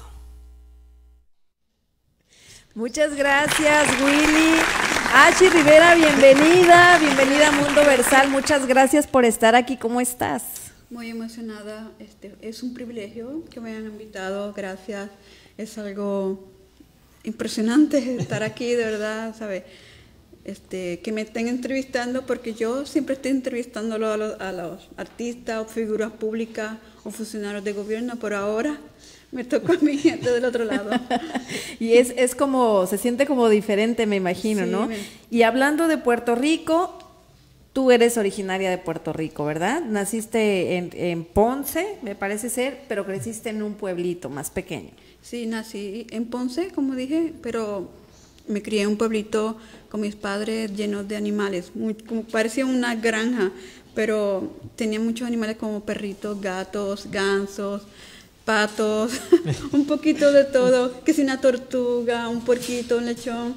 [2.74, 4.60] Muchas gracias, Willy.
[5.14, 8.30] Ashi Rivera, bienvenida, bienvenida a Mundo Versal.
[8.30, 9.78] Muchas gracias por estar aquí.
[9.78, 10.57] ¿Cómo estás?
[10.90, 11.92] Muy emocionada.
[12.00, 14.54] Este, es un privilegio que me hayan invitado.
[14.54, 15.10] Gracias.
[15.58, 16.48] Es algo
[17.24, 19.66] impresionante estar aquí, de verdad, ¿sabe?
[20.46, 25.62] Este, que me estén entrevistando, porque yo siempre estoy entrevistando a los, a los artistas
[25.62, 28.80] o figuras públicas o funcionarios de gobierno, por ahora
[29.32, 30.90] me tocó a mi gente del otro lado.
[31.80, 34.90] y es, es como, se siente como diferente, me imagino, ¿no?
[35.30, 37.07] Y hablando de Puerto Rico,
[37.78, 39.84] tú eres originaria de Puerto Rico, ¿verdad?
[39.84, 44.90] Naciste en, Ponce, me parece ser, pero creciste en un pueblito más pequeño.
[45.22, 47.88] Sí, nací en Ponce, como dije, pero
[48.48, 49.58] me crié en un pueblito
[49.90, 51.72] con mis padres llenos de animales,
[52.32, 53.52] parecía una granja,
[53.94, 57.84] pero tenía muchos animales como perritos, gatos, gansos,
[58.44, 59.12] patos,
[59.72, 63.54] un poquito de todo, que si una tortuga, un puerquito, un lechón,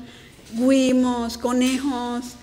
[0.52, 2.34] guimos, conejos,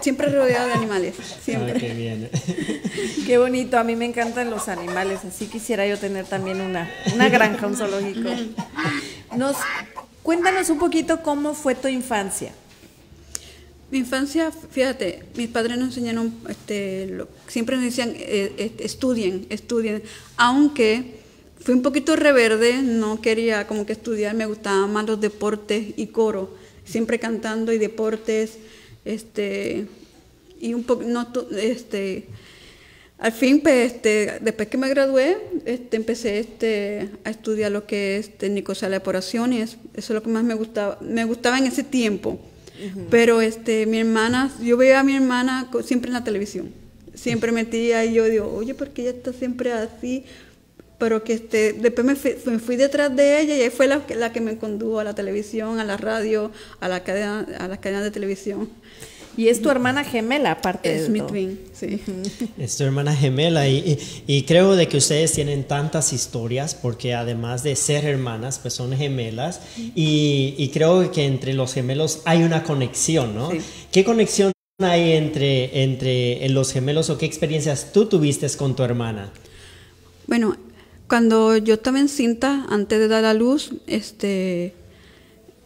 [0.00, 1.78] siempre rodeado de animales, siempre.
[1.80, 2.30] qué bien.
[3.26, 7.28] qué bonito, a mí me encantan los animales, así quisiera yo tener también una, una
[7.28, 8.28] granja, un zoológico.
[9.36, 9.56] Nos,
[10.22, 12.52] cuéntanos un poquito cómo fue tu infancia.
[13.90, 20.04] Mi infancia, fíjate, mis padres nos enseñaron, este, siempre nos decían, eh, estudien, estudien,
[20.36, 21.20] aunque
[21.62, 26.06] Fui un poquito reverde, no quería como que estudiar, me gustaban más los deportes y
[26.06, 28.52] coro, siempre cantando y deportes,
[29.04, 29.86] este,
[30.60, 32.26] y un poco, no, este,
[33.18, 35.36] al fin, pues, este, después que me gradué,
[35.66, 40.30] este, empecé este, a estudiar lo que es técnico de elaboraciones, eso es lo que
[40.30, 42.40] más me gustaba, me gustaba en ese tiempo.
[43.10, 46.72] Pero este, mi hermana, yo veía a mi hermana siempre en la televisión,
[47.14, 50.24] siempre metía y yo digo, oye, ¿por qué ella está siempre así?
[51.00, 54.40] Pero que este, después me fui, detrás de ella y ahí fue la, la, que
[54.42, 58.10] me condujo a la televisión, a la radio, a la cadena, a la cadena de
[58.10, 58.68] televisión.
[59.36, 62.00] Y es tu hermana gemela, aparte es de mi twin, sí.
[62.58, 67.62] Es tu hermana gemela y, y, creo de que ustedes tienen tantas historias porque además
[67.62, 69.62] de ser hermanas, pues son gemelas
[69.94, 73.50] y, y creo que entre los gemelos hay una conexión, ¿no?
[73.90, 79.32] ¿Qué conexión hay entre, entre los gemelos o qué experiencias tú tuviste con tu hermana?
[80.26, 80.56] Bueno,
[81.10, 84.74] cuando yo estaba encinta, antes de dar a luz, este,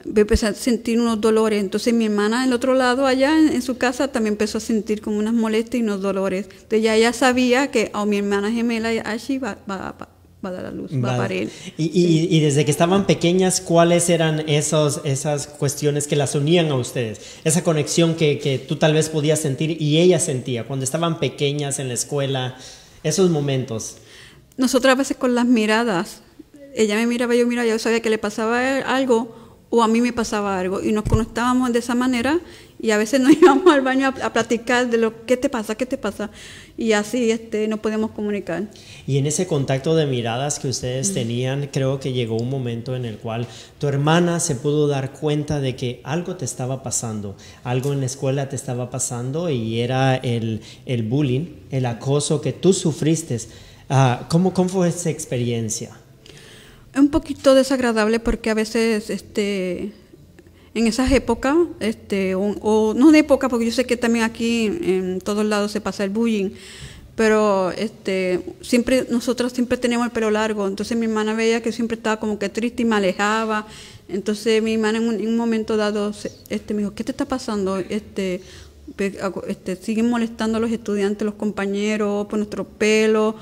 [0.07, 1.61] empecé a sentir unos dolores.
[1.61, 5.19] Entonces mi hermana, el otro lado, allá en, su casa, también empezó a sentir como
[5.19, 6.47] unas molestias y unos dolores.
[6.51, 10.65] Entonces ya ella sabía que a mi hermana gemela, Ashi, va, va, va, a dar
[10.65, 11.51] a luz, va a parir.
[11.77, 16.71] Y, y, y, desde que estaban pequeñas, ¿cuáles eran esos, esas cuestiones que las unían
[16.71, 17.21] a ustedes?
[17.45, 21.79] Esa conexión que, que tú tal vez podías sentir y ella sentía cuando estaban pequeñas
[21.81, 22.57] en la escuela,
[23.03, 23.99] esos momentos
[24.57, 26.23] nosotras a veces con las miradas,
[26.75, 30.13] ella me miraba, yo miraba, yo sabía que le pasaba algo o a mí me
[30.13, 30.81] pasaba algo.
[30.83, 32.39] Y nos conectábamos de esa manera
[32.81, 35.87] y a veces nos íbamos al baño a, platicar de lo que te pasa, qué
[35.87, 36.31] te pasa
[36.77, 38.69] y así este, nos podíamos comunicar.
[39.07, 43.05] Y en ese contacto de miradas que ustedes tenían, creo que llegó un momento en
[43.05, 47.93] el cual tu hermana se pudo dar cuenta de que algo te estaba pasando, algo
[47.93, 52.73] en la escuela te estaba pasando y era el, el bullying, el acoso que tú
[52.73, 53.39] sufriste
[53.97, 55.97] Ah, ¿cómo, ¿Cómo fue esa experiencia?
[56.97, 59.93] Un poquito desagradable porque a veces este,
[60.75, 65.21] en esas épocas, este, o, no de época, porque yo sé que también aquí en
[65.21, 66.51] todos lados se pasa el bullying,
[67.15, 71.97] pero este, siempre, nosotros siempre teníamos el pelo largo, entonces mi hermana veía que siempre
[71.97, 73.65] estaba como que triste y me alejaba,
[74.09, 76.13] entonces mi hermana en un, momento dado
[76.49, 77.79] este, me dijo, ¿qué te está pasando?
[77.79, 78.43] Este,
[78.97, 83.35] este, siguen molestando a los estudiantes, los compañeros, por nuestro pelo,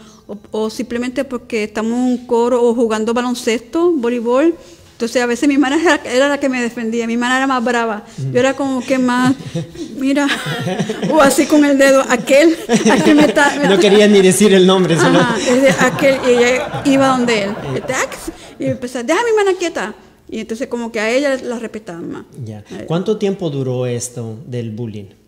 [0.51, 4.55] o, simplemente porque estamos en un coro o jugando baloncesto, voleibol.
[4.93, 8.05] Entonces a veces mi hermana era, la que me defendía, mi hermana era más brava.
[8.33, 9.35] Yo era como que más,
[9.97, 10.29] mira,
[11.11, 12.57] o así con el dedo, aquel,
[12.91, 13.69] aquel me está...
[13.69, 14.97] no quería ni decir el nombre.
[14.97, 15.19] Solo...
[15.81, 17.55] aquel, y ella iba donde él.
[18.61, 19.95] Y empezó, deja a mi hermana quieta.
[20.31, 22.25] Y entonces como que a ella la respetaban más.
[22.87, 25.22] ¿Cuánto tiempo duró esto del bullying?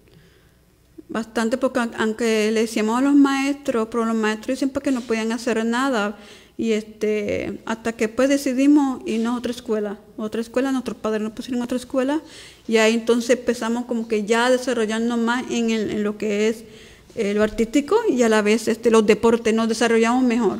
[1.14, 5.30] Bastante, porque aunque le decíamos a los maestros, pero los maestros siempre que no podían
[5.30, 6.18] hacer nada.
[6.58, 11.32] Y este, hasta que pues decidimos irnos a otra escuela, otra escuela, nuestros padres nos
[11.32, 12.20] pusieron a otra escuela,
[12.66, 16.64] y ahí entonces empezamos como que ya a desarrollarnos más en, en lo que es
[17.14, 20.58] eh, lo artístico y a la vez este, los deportes, nos desarrollamos mejor,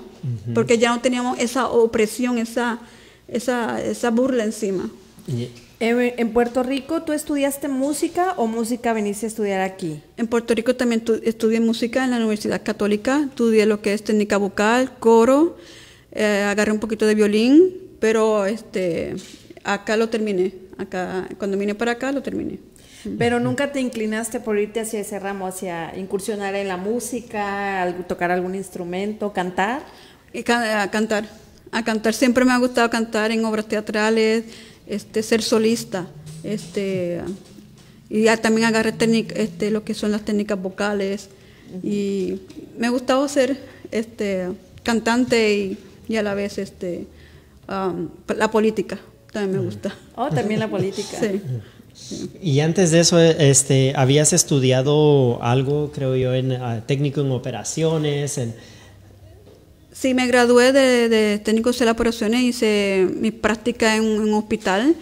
[0.54, 2.78] porque ya no teníamos esa opresión, esa,
[3.26, 4.88] esa, esa burla encima.
[5.80, 10.00] En Puerto Rico, ¿tú estudiaste música o música veniste a estudiar aquí?
[10.16, 14.36] En Puerto Rico también estudié música en la Universidad Católica, estudié lo que es técnica
[14.36, 15.56] vocal, coro,
[16.12, 19.16] eh, agarré un poquito de violín, pero este,
[19.64, 22.60] acá lo terminé, acá, cuando vine para acá lo terminé.
[23.18, 28.30] Pero nunca te inclinaste por irte hacia ese ramo, hacia incursionar en la música, tocar
[28.30, 29.82] algún instrumento, cantar.
[30.34, 31.28] A cantar,
[31.70, 32.14] a cantar.
[32.14, 34.44] Siempre me ha gustado cantar en obras teatrales,
[34.86, 36.06] este, ser solista,
[36.42, 37.20] este,
[38.10, 38.94] y también agarré
[39.34, 41.28] este, lo que son las técnicas vocales.
[41.82, 42.40] Y
[42.78, 43.58] me ha gustado ser
[43.90, 44.48] este,
[44.82, 47.06] cantante y, y a la vez este,
[47.68, 49.00] um, la política.
[49.32, 49.92] También me gusta.
[50.14, 51.18] Oh, también la política.
[51.92, 52.30] sí.
[52.40, 58.38] Y antes de eso, este, habías estudiado algo, creo yo, en ah, técnico en operaciones.
[58.38, 58.54] En...
[59.94, 64.96] Sí, me gradué de, técnico de operaciones, hice mi práctica en un hospital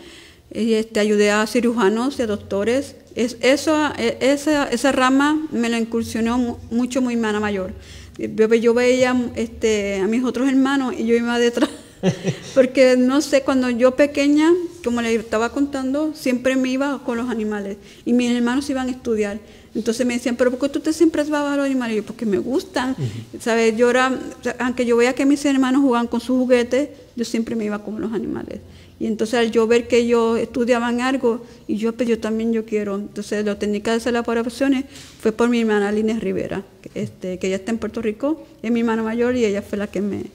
[0.55, 2.94] y este, ayudé a cirujanos y a doctores.
[3.14, 7.72] Es, eso, e, esa, esa rama me la incursionó mucho mi hermana mayor.
[8.18, 11.70] Yo, yo veía este, a mis otros hermanos y yo iba detrás
[12.55, 14.50] Porque no sé, cuando yo pequeña,
[14.85, 18.90] como le estaba contando, siempre me iba con los animales y mis hermanos iban a
[18.90, 19.38] estudiar.
[19.74, 21.94] Entonces me decían, pero ¿por qué tú te siempre vas a los animales?
[21.94, 22.94] Y yo, porque me gustan.
[23.40, 23.76] ¿Sabes?
[23.76, 24.18] Yo era,
[24.58, 28.00] aunque yo veía que mis hermanos jugaban con sus juguetes, yo siempre me iba con
[28.00, 28.61] los animales.
[29.02, 32.64] Y entonces al yo ver que ellos estudiaban algo, y yo, pues yo también yo
[32.64, 32.96] quiero.
[32.96, 34.85] Entonces la técnica de hacer las operaciones
[35.20, 36.62] fue por mi hermana Línez Rivera,
[36.94, 39.88] este, que ella está en Puerto Rico, es mi hermana mayor y ella fue la
[39.88, 40.26] que me,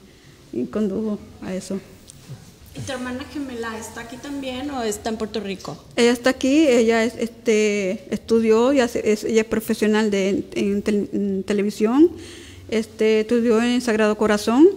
[0.70, 1.80] condujo a eso.
[2.78, 5.76] ¿Y tu hermana gemela está aquí también o está en Puerto Rico?
[5.96, 12.10] Ella está aquí, ella este, estudió, y es, ella es profesional de, en, televisión,
[12.70, 14.68] este, estudió en Sagrado Corazón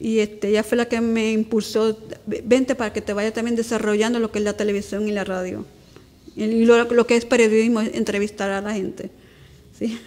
[0.00, 4.18] y este, ella fue la que me impulsó, vente para que te vaya también desarrollando
[4.18, 5.66] lo que es la televisión y la radio.
[6.34, 9.10] Y lo, lo que es periodismo, entrevistar a la gente.
[9.78, 9.98] ¿sí?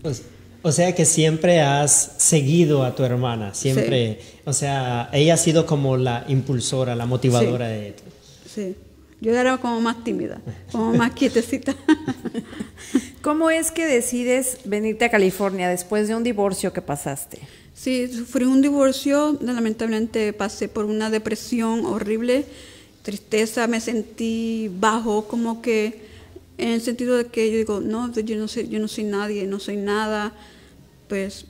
[0.00, 0.22] Pues,
[0.64, 5.66] o sea que siempre has seguido a tu hermana, siempre, o sea, ella ha sido
[5.66, 8.02] como la impulsora, la motivadora de esto.
[8.48, 8.74] Sí,
[9.20, 10.40] yo era como más tímida,
[10.72, 11.76] como más quietecita.
[13.20, 17.40] ¿Cómo es que decides venirte a California después de un divorcio que pasaste?
[17.74, 22.46] Sí, sufrí un divorcio, lamentablemente pasé por una depresión horrible,
[23.02, 26.04] tristeza, me sentí bajo, como que
[26.56, 29.46] en el sentido de que yo digo, no, yo no sé, yo no soy nadie,
[29.46, 30.32] no soy nada,
[31.14, 31.46] pues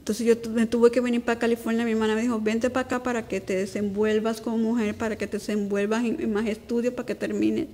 [0.00, 3.02] entonces yo me tuve que venir para California, mi hermana me dijo, vente para acá
[3.04, 7.14] para que te desenvuelvas como mujer, para que te desenvuelvas en, más estudios, para que
[7.14, 7.68] termines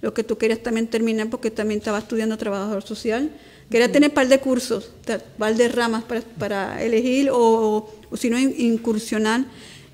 [0.00, 3.30] lo que tú querías también terminar, porque también estaba estudiando trabajador social.
[3.68, 6.04] Quería tener un par de cursos, un par de ramas
[6.38, 9.44] para, elegir o, si no incursionar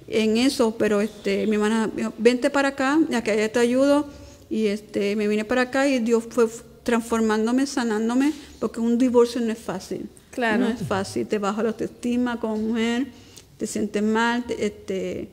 [0.07, 3.59] en eso, pero este, mi hermana me dijo, vente para acá, ya que allá te
[3.59, 4.07] ayudo,
[4.49, 6.47] y este, me vine para acá y Dios fue
[6.85, 10.09] transformándome, sanándome, porque un divorcio no es fácil.
[10.39, 10.67] Claro.
[10.67, 13.09] No es fácil, te baja la autoestima como mujer,
[13.57, 15.27] te sientes mal, este,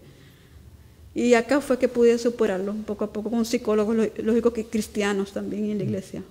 [1.14, 5.70] y acá fue que pude superarlo poco a poco con psicólogos, lógico que cristianos también
[5.70, 6.24] en la iglesia.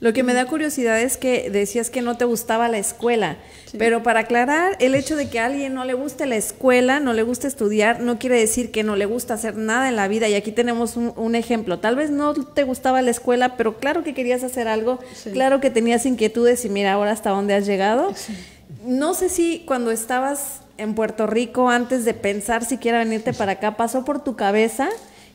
[0.00, 3.36] Lo que me da curiosidad es que decías que no te gustaba la escuela,
[3.78, 7.12] pero para aclarar, el hecho de que a alguien no le guste la escuela, no
[7.12, 10.28] le gusta estudiar, no quiere decir que no le gusta hacer nada en la vida.
[10.28, 11.78] Y aquí tenemos un, ejemplo.
[11.78, 14.98] Tal vez no te gustaba la escuela, pero claro que querías hacer algo,
[15.32, 18.12] claro que tenías inquietudes y mira ahora hasta dónde has llegado.
[18.84, 23.76] No sé si cuando estabas en Puerto Rico, antes de pensar siquiera venirte para acá,
[23.76, 24.88] pasó por tu cabeza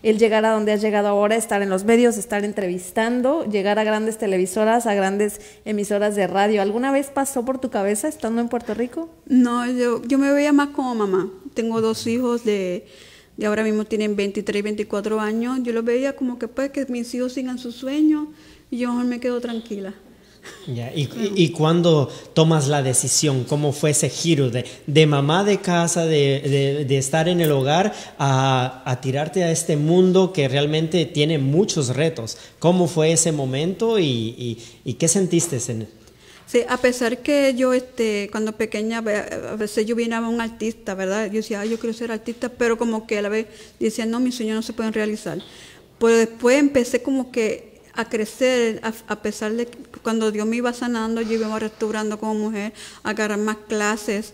[0.03, 3.83] el llegar a donde has llegado ahora, estar en los medios, estar entrevistando, llegar a
[3.83, 6.61] grandes televisoras, a grandes emisoras de radio.
[6.61, 9.09] ¿Alguna vez pasó por tu cabeza estando en Puerto Rico?
[9.27, 11.31] No, yo, yo me veía más como mamá.
[11.53, 12.87] Tengo dos hijos de,
[13.37, 15.59] de ahora mismo tienen 23 y 24 años.
[15.63, 18.27] Yo los veía como que pues que mis hijos sigan sus sueños
[18.71, 19.93] y yo me quedo tranquila.
[20.67, 23.43] ¿Y, y, cuando tomas la decisión?
[23.43, 27.93] ¿Cómo fue ese giro de, de mamá de casa, de, de, estar en el hogar,
[28.17, 32.37] a, a, tirarte a este mundo que realmente tiene muchos retos?
[32.59, 35.87] ¿Cómo fue ese momento y, y qué sentiste en
[36.51, 41.27] Sí, a pesar que yo, este, cuando pequeña, a veces yo a un artista, ¿verdad?
[41.27, 43.47] Yo decía, yo quiero ser artista, pero como que a la vez
[43.79, 45.37] decía, no, mis sueños no se pueden realizar.
[45.97, 50.73] Pero después empecé como que a crecer, a, pesar de que cuando Dios me iba
[50.73, 52.73] sanando, yo iba restaurando como mujer,
[53.03, 54.33] a agarrar más clases.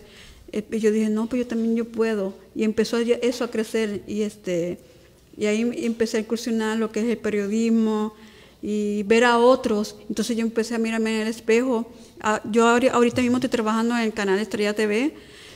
[0.52, 2.34] Eh, y yo dije, no, pues yo también yo puedo.
[2.54, 4.78] Y empezó eso a crecer y, este,
[5.36, 8.14] y ahí empecé a incursionar lo que es el periodismo
[8.62, 9.96] y ver a otros.
[10.08, 11.90] Entonces yo empecé a mirarme en el espejo.
[12.20, 15.14] Ah, yo ahorita mismo estoy trabajando en el canal Estrella TV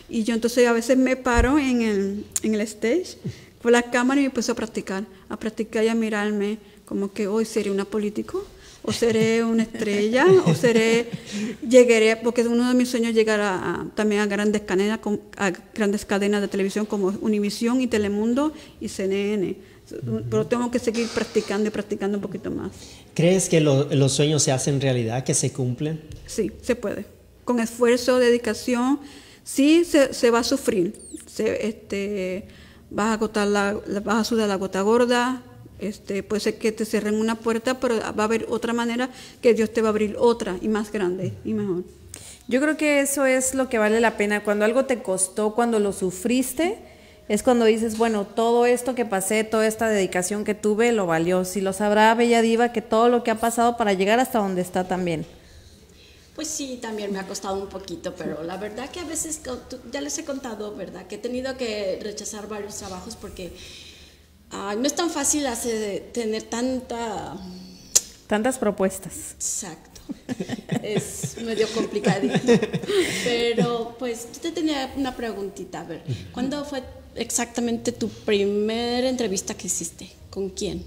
[0.08, 3.16] y yo entonces a veces me paro en el, en el stage
[3.62, 6.58] fue la cámara y me puse a practicar, a practicar y a mirarme
[6.92, 8.44] como que hoy seré una político,
[8.82, 11.08] o seré una estrella, o seré,
[11.66, 15.00] llegaré, porque uno de mis sueños llegar a, también a grandes, cadenas,
[15.38, 19.56] a grandes cadenas de televisión como Univisión y Telemundo y CNN.
[20.28, 22.72] Pero tengo que seguir practicando y practicando un poquito más.
[23.14, 25.98] ¿Crees que los sueños se hacen realidad, que se cumplen?
[26.26, 27.06] Sí, se puede.
[27.46, 29.00] Con esfuerzo, dedicación,
[29.44, 30.92] sí se, se va a sufrir.
[31.24, 32.48] Se, este,
[32.90, 35.42] vas a agotar la, vas a sudar la gota gorda,
[35.82, 39.10] este, puede ser que te cierren una puerta, pero va a haber otra manera
[39.40, 41.84] que Dios te va a abrir otra y más grande y mejor.
[42.48, 44.42] Yo creo que eso es lo que vale la pena.
[44.44, 46.78] Cuando algo te costó, cuando lo sufriste,
[47.28, 51.44] es cuando dices, bueno, todo esto que pasé, toda esta dedicación que tuve, lo valió.
[51.44, 54.60] Si lo sabrá Bella Diva, que todo lo que ha pasado para llegar hasta donde
[54.60, 55.24] está también.
[56.34, 59.40] Pues sí, también me ha costado un poquito, pero la verdad que a veces,
[59.90, 61.06] ya les he contado, ¿verdad?
[61.06, 63.52] Que he tenido que rechazar varios trabajos porque
[64.52, 67.36] no es tan fácil hacer, tener tanta...
[68.26, 69.32] Tantas propuestas.
[69.34, 70.00] Exacto.
[70.82, 72.38] es medio complicadito.
[73.24, 76.82] Pero pues yo te tenía una preguntita, a ver, ¿cuándo fue
[77.14, 80.10] exactamente tu primera entrevista que hiciste?
[80.30, 80.82] ¿Con quién?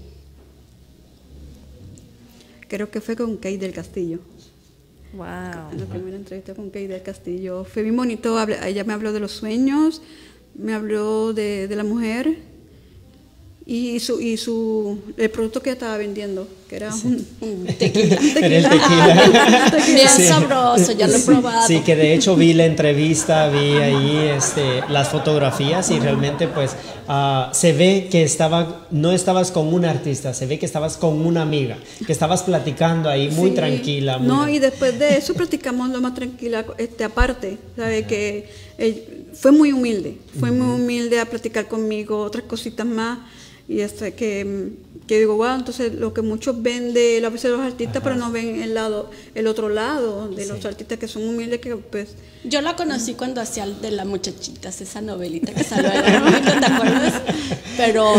[2.68, 4.18] Creo que fue con Kate del Castillo.
[5.12, 5.26] Wow.
[5.26, 7.64] La primera entrevista con Kay del Castillo.
[7.64, 8.36] Fue bien bonito.
[8.64, 10.02] Ella me habló de los sueños,
[10.54, 12.55] me habló de, de la mujer
[13.68, 18.16] y su, y su el producto que estaba vendiendo, que era un, tequila.
[18.16, 19.72] tequila.
[19.86, 21.66] Bien sabroso, ya lo he probado.
[21.66, 26.76] Sí, que de hecho vi la entrevista, vi ahí este, las fotografías y realmente pues
[27.08, 31.26] uh, se ve que estaba, no estabas con un artista, se ve que estabas con
[31.26, 34.20] una amiga, que estabas platicando ahí muy tranquila.
[34.20, 38.04] no, y después de eso platicamos lo más tranquila, este, aparte, ¿sabe?
[38.04, 38.48] Que
[38.78, 43.18] eh, fue muy humilde, fue muy humilde a platicar conmigo, otras cositas más
[43.68, 44.70] y hasta que,
[45.06, 48.30] que, digo, wow, entonces lo que muchos ven de a veces los artistas, pero no
[48.30, 52.10] ven el lado, el otro lado de los artistas que son humildes que pues
[52.44, 56.66] yo la conocí cuando hacía el de la muchachitas, esa novelita que salió en ¿te
[56.66, 57.22] acuerdas?
[57.76, 58.14] Pero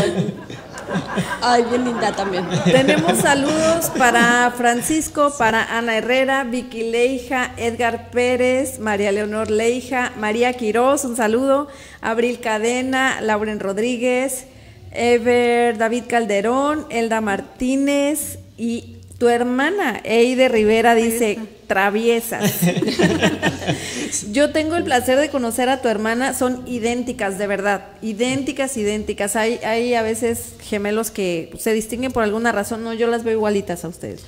[1.42, 2.46] Ay, bien linda también.
[2.66, 10.54] Tenemos saludos para Francisco, para Ana Herrera, Vicky Leija, Edgar Pérez, María Leonor Leija, María
[10.54, 11.68] Quiroz, un saludo,
[12.02, 14.46] Abril Cadena, Lauren Rodríguez,
[14.92, 22.52] Ever, David Calderón, Elda Martínez y tu hermana, Eide Rivera, dice, traviesas.
[24.32, 29.36] Yo tengo el placer de conocer a tu hermana, son idénticas, de verdad, idénticas, idénticas.
[29.36, 33.34] Hay, hay a veces gemelos que se distinguen por alguna razón, no, yo las veo
[33.34, 34.24] igualitas a ustedes.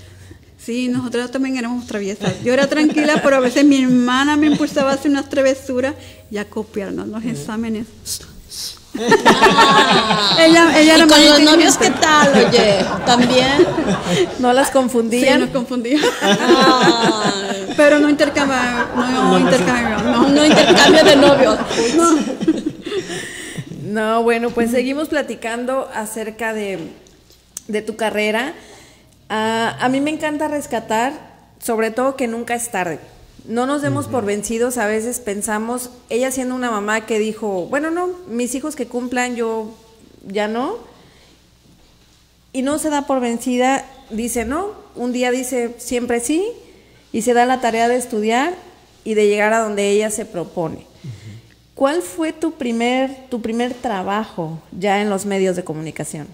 [0.57, 2.43] Sí, nosotros también éramos traviesas.
[2.43, 5.95] Yo era tranquila, pero a veces mi hermana me impulsaba a hacer unas travesuras
[6.29, 7.87] y a copiarnos los exámenes.
[8.97, 10.35] Ah.
[10.39, 12.83] ella, ella con los novios qué tal, oye?
[13.05, 13.67] ¿También?
[14.39, 15.35] ¿No las confundían?
[15.35, 16.01] Sí, nos confundían.
[17.77, 18.57] Pero no intercambio,
[18.95, 20.29] no, no, intercambio, no.
[20.29, 21.59] no intercambio de novios.
[23.83, 24.23] No.
[24.23, 26.91] bueno, pues seguimos platicando acerca de,
[27.67, 28.53] de tu carrera.
[29.29, 31.13] Ah, a mí me encanta rescatar,
[31.63, 32.99] sobre todo que nunca es tarde
[33.49, 37.89] no nos demos por vencidos, a veces pensamos, ella siendo una mamá que dijo, bueno,
[37.89, 39.71] no, mis hijos que cumplan, yo
[40.27, 40.77] ya no,
[42.53, 46.45] y no se da por vencida, dice no, un día dice siempre sí,
[47.11, 48.53] y se da la tarea de estudiar
[49.03, 50.85] y de llegar a donde ella se propone.
[51.73, 56.27] ¿Cuál fue tu primer, tu primer trabajo ya en los medios de comunicación?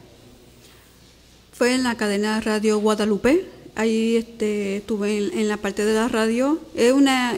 [1.54, 3.46] Fue en la cadena Radio Guadalupe,
[3.76, 6.60] ahí este, estuve en, la parte de la radio.
[6.76, 7.36] Es una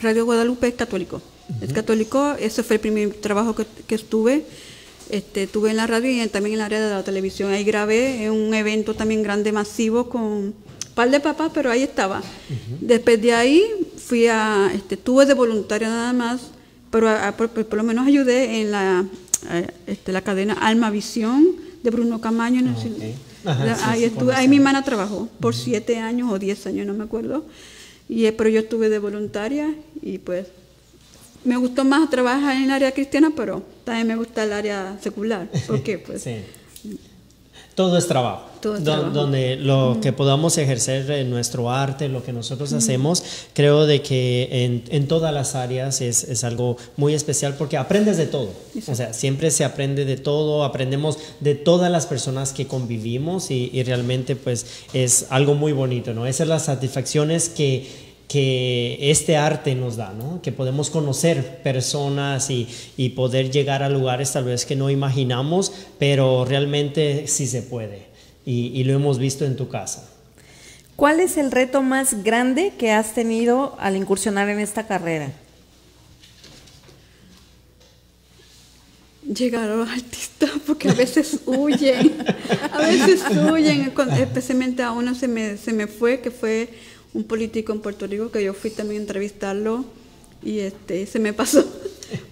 [0.00, 1.20] Radio Guadalupe es católico.
[1.60, 4.44] Es católico, ese fue el primer trabajo que, estuve.
[5.10, 7.52] Este, estuve en la radio y también en el área de la televisión.
[7.52, 10.54] Ahí grabé en un evento también grande, masivo, con un
[10.94, 12.22] par de papás, pero ahí estaba.
[12.80, 13.64] Después de ahí
[13.96, 16.40] fui a, este, estuve de voluntaria nada más,
[16.90, 19.04] pero por, lo menos ayudé en la,
[19.88, 21.48] este, la cadena Alma Visión
[21.82, 22.60] de Bruno Camaño.
[22.60, 22.68] En
[23.44, 27.44] ahí, estuve, ahí mi hermana trabajó por siete años o diez años, no me acuerdo.
[28.08, 30.48] Y, eh, pero yo estuve de voluntaria y pues
[31.44, 35.48] me gustó más trabajar en el área cristiana, pero también me gusta el área secular.
[35.66, 36.26] porque Pues,
[37.74, 38.50] todo es trabajo.
[38.62, 43.22] Donde lo que podamos ejercer en nuestro arte, lo que nosotros hacemos,
[43.54, 48.50] creo de que en, todas las áreas es, algo muy especial porque aprendes de todo.
[48.86, 53.82] O sea, siempre se aprende de todo, aprendemos de todas las personas que convivimos y,
[53.82, 56.26] realmente pues es algo muy bonito, ¿no?
[56.26, 60.40] Esas son las satisfacciones que que este arte nos da, ¿no?
[60.40, 65.72] que podemos conocer personas y, y, poder llegar a lugares tal vez que no imaginamos,
[65.98, 68.06] pero realmente sí se puede
[68.46, 70.08] y, y lo hemos visto en tu casa.
[70.94, 75.32] ¿Cuál es el reto más grande que has tenido al incursionar en esta carrera?
[79.34, 82.16] llegar a los artistas porque a veces huyen,
[82.72, 83.22] a veces
[83.52, 86.68] huyen, especialmente a uno se me, se me fue, que fue
[87.14, 89.84] un político en Puerto Rico, que yo fui también a entrevistarlo
[90.42, 91.64] y este, se me pasó.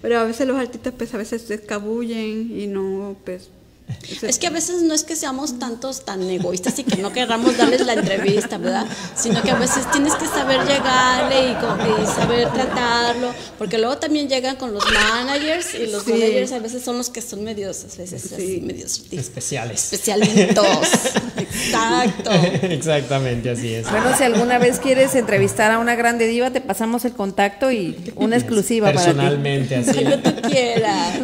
[0.01, 3.49] Pero a veces los artistas pues a veces se escabullen y no, pues
[4.21, 7.57] es que a veces no es que seamos tantos tan egoístas y que no queramos
[7.57, 8.85] darles la entrevista, ¿verdad?
[9.15, 14.55] Sino que a veces tienes que saber llegarle y, saber tratarlo, porque luego también llegan
[14.55, 18.31] con los managers y los managers a veces son los que son medios, a veces
[18.31, 19.93] así, medios especiales.
[19.93, 20.65] Especialitos.
[21.37, 22.31] Exacto.
[22.63, 23.89] Exactamente, así es.
[23.89, 28.13] Bueno, si alguna vez quieres entrevistar a una grande diva, te pasamos el contacto y
[28.15, 29.99] una exclusiva Personalmente, para ti.
[29.99, 30.41] Personalmente, así.
[30.41, 31.19] tú quieras.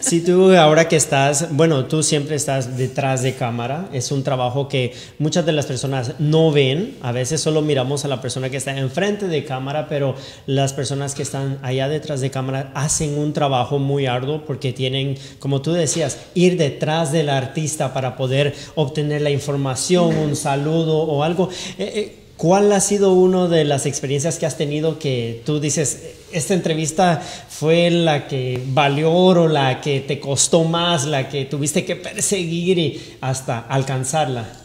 [0.04, 4.68] Si tú ahora que estás bueno, tú siempre estás detrás de cámara, es un trabajo
[4.68, 8.56] que muchas de las personas no ven, a veces solo miramos a la persona que
[8.56, 10.14] está enfrente de cámara, pero
[10.46, 15.16] las personas que están allá detrás de cámara hacen un trabajo muy arduo porque tienen,
[15.38, 21.22] como tú decías, ir detrás del artista para poder obtener la información, un saludo o
[21.22, 21.48] algo.
[21.78, 26.16] Eh, eh, ¿Cuál ha sido una de las experiencias que has tenido que tú dices,
[26.30, 31.86] esta entrevista fue la que valió oro, la que te costó más, la que tuviste
[31.86, 34.63] que perseguir hasta alcanzarla?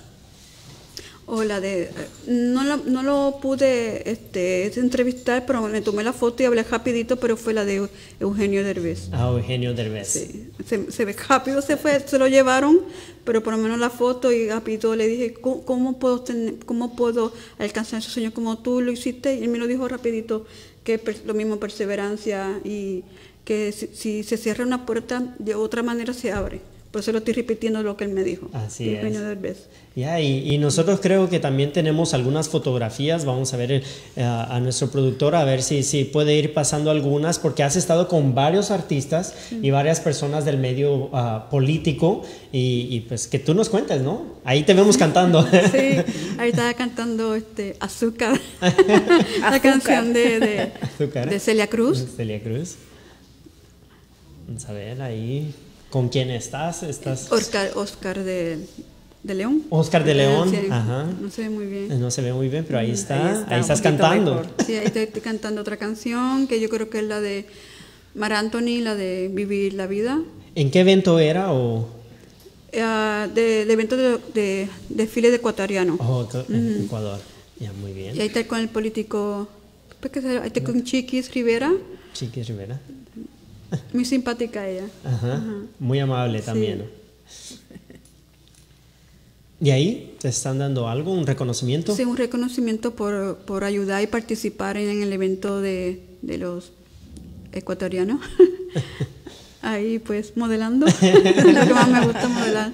[1.31, 1.91] O la de,
[2.25, 7.37] no, no lo pude este, entrevistar, pero me tomé la foto y hablé rapidito, pero
[7.37, 7.87] fue la de
[8.19, 9.09] Eugenio Derbez.
[9.11, 10.07] Ah, Eugenio Derbez.
[10.07, 12.79] Sí, se, ve rápido, se fue, se lo llevaron,
[13.25, 17.31] pero por lo menos la foto y rápido le dije, ¿cómo, puedo, tener, cómo puedo
[17.59, 19.35] alcanzar ese sueño como tú lo hiciste?
[19.35, 20.47] Y él me lo dijo rapidito,
[20.83, 23.03] que lo mismo perseverancia y
[23.45, 26.61] que si, si se cierra una puerta, de otra manera se abre.
[26.91, 28.49] Por eso lo estoy repitiendo lo que él me dijo.
[28.51, 29.69] Así es.
[29.95, 33.25] Ya, y, y, nosotros creo que también tenemos algunas fotografías.
[33.25, 33.83] Vamos a ver eh,
[34.23, 38.33] a nuestro productor a ver si, si puede ir pasando algunas, porque has estado con
[38.33, 42.23] varios artistas y varias personas del medio ah, político.
[42.51, 44.37] Y, y, pues que tú nos cuentes, ¿no?
[44.43, 45.43] Ahí te vemos cantando.
[45.71, 45.97] sí,
[46.39, 48.39] ahí estaba cantando este, Azúcar.
[49.41, 50.71] La canción de, de,
[51.25, 52.03] de Celia Cruz.
[52.17, 52.77] Celia Cruz.
[54.47, 55.53] Vamos a ver ahí.
[55.89, 56.83] ¿Con quién estás?
[56.83, 57.31] ¿Estás...
[57.31, 58.59] Oscar, Oscar de,
[59.23, 59.63] de León.
[59.69, 61.07] Oscar de León, Ajá.
[61.19, 61.99] No se ve muy bien.
[61.99, 64.43] No se ve muy bien, pero ahí está, ahí, estás cantando.
[64.65, 67.45] Sí, ahí estoy, cantando otra canción que yo creo que es la de
[68.13, 70.21] Mar Anthony, la de Vivir la Vida.
[70.55, 71.99] ¿En qué evento era o...?
[72.71, 75.97] Uh, de, evento de, de, desfile de ecuatoriano.
[75.99, 76.27] Oh,
[76.83, 77.19] Ecuador.
[77.59, 78.15] Ya, muy bien.
[78.15, 79.49] Y ahí está con el político,
[79.99, 81.73] pues, ahí está con Chiquis Rivera.
[82.13, 82.79] Chiquis Rivera.
[83.93, 84.87] Muy simpática ella.
[85.03, 85.41] Ajá.
[85.79, 86.89] Muy amable también.
[89.61, 91.93] ¿Y ahí te están dando algo, un reconocimiento?
[91.95, 96.71] Sí, un reconocimiento por, por ayudar y participar en el evento de, de los
[97.51, 98.21] ecuatorianos.
[99.61, 102.71] ahí pues modelando, lo que más me gusta modelar.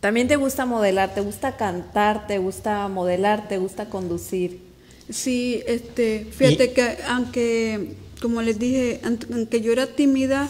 [0.00, 4.60] También te gusta modelar, te gusta cantar, te gusta modelar, te gusta conducir.
[5.08, 10.48] Sí, este, fíjate que aunque como les dije, aunque yo era tímida,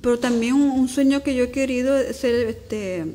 [0.00, 3.06] pero también un, sueño que yo he querido es ser este,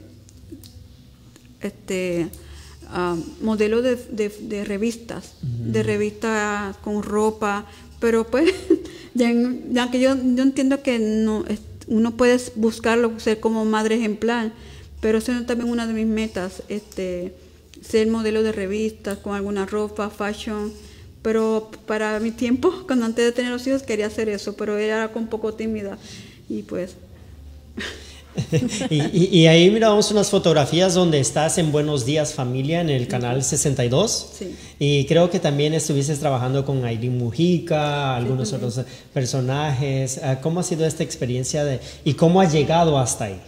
[1.61, 2.29] este
[2.87, 7.65] ah, modelo de, revistas, de revistas con ropa,
[7.99, 8.53] pero pues,
[9.13, 11.43] ya, que yo, yo entiendo que no,
[11.87, 14.53] uno puede buscarlo, ser como madre ejemplar,
[15.01, 17.33] pero eso es también una de mis metas, este,
[17.81, 20.71] ser modelo de revistas con alguna ropa, fashion,
[21.27, 24.95] pero para mi tiempo, cuando antes de tener los hijos, quería hacer eso, pero ella
[24.95, 25.97] era un poco tímida
[26.47, 26.95] y pues...
[28.89, 34.29] y, ahí miramos unas fotografías donde estás en Buenos Días Familia en el canal 62.
[34.39, 34.55] Sí.
[34.79, 38.79] Y creo que también estuviste trabajando con Aileen Mujica, algunos otros
[39.13, 40.21] personajes.
[40.23, 43.41] Ah, ¿Cómo ha sido esta experiencia de, y cómo ha llegado hasta ahí?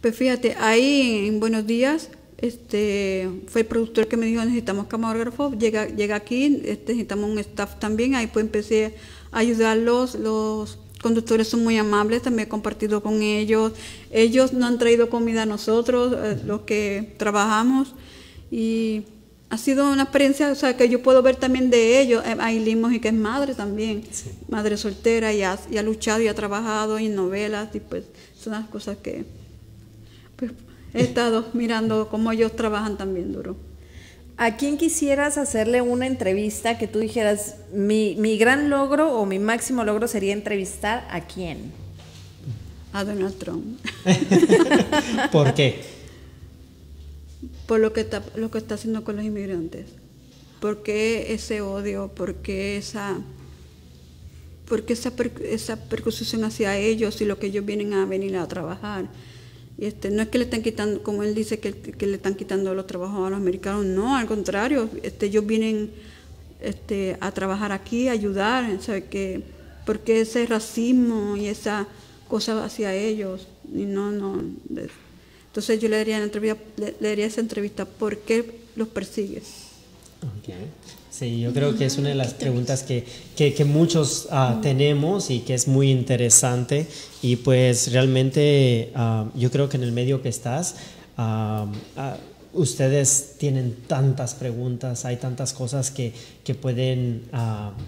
[0.00, 2.08] Pues fíjate, ahí en Buenos Días
[2.38, 7.38] este fue el productor que me dijo necesitamos camarógrafo llega llega aquí este, necesitamos un
[7.38, 8.94] staff también ahí pues empecé
[9.32, 13.72] a ayudarlos los conductores son muy amables también he compartido con ellos.
[14.10, 17.94] Ellos no han traído comida a nosotros eh, los que trabajamos
[18.50, 19.04] y
[19.48, 22.24] ha sido una experiencia o sea que yo puedo ver también de ellos.
[22.26, 24.02] Eh, Aileen y que es madre también
[24.48, 28.04] madre soltera y ha, y ha luchado y ha trabajado en novelas y pues
[28.36, 29.24] son las cosas que
[30.36, 30.50] pues,
[30.96, 33.56] he estado mirando cómo ellos trabajan también duro.
[34.38, 39.38] ¿A quién quisieras hacerle una entrevista que tú dijeras, mi, mi gran logro o mi
[39.38, 41.72] máximo logro sería entrevistar a quién?
[42.92, 43.78] A Donald Trump.
[45.32, 45.80] ¿Por qué?
[47.66, 49.86] Por lo que, está, lo que está haciendo con los inmigrantes.
[50.60, 52.08] ¿Por qué ese odio?
[52.08, 53.18] ¿Por qué esa,
[54.68, 58.36] por qué esa, per- esa percusión hacia ellos y lo que ellos vienen a venir
[58.36, 59.06] a trabajar?
[59.78, 62.34] Y este, no es que le están quitando, como él dice, que, que le están
[62.34, 65.90] quitando los trabajos a los americanos, no, al contrario, este, ellos vienen
[66.60, 69.04] este, a trabajar aquí, a ayudar, ¿sabe?
[69.04, 69.42] Que,
[69.84, 71.86] porque ese racismo y esa
[72.28, 74.42] cosa hacia ellos, y no, no.
[75.46, 79.66] entonces yo le daría, la entrevista, le, le esa entrevista, ¿por qué los persigues?
[81.18, 83.02] Sí, yo creo que es una de las preguntas que,
[83.34, 86.86] que, muchos ah, tenemos y que es muy interesante.
[87.22, 90.76] Y pues realmente ah, yo creo que en el medio que estás,
[91.16, 91.64] ah,
[92.52, 96.12] ustedes tienen tantas preguntas, hay tantas cosas que,
[96.44, 97.22] que pueden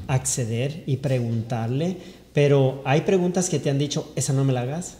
[0.06, 1.98] acceder y preguntarle,
[2.32, 4.96] pero hay preguntas que te han dicho, esa no me la hagas,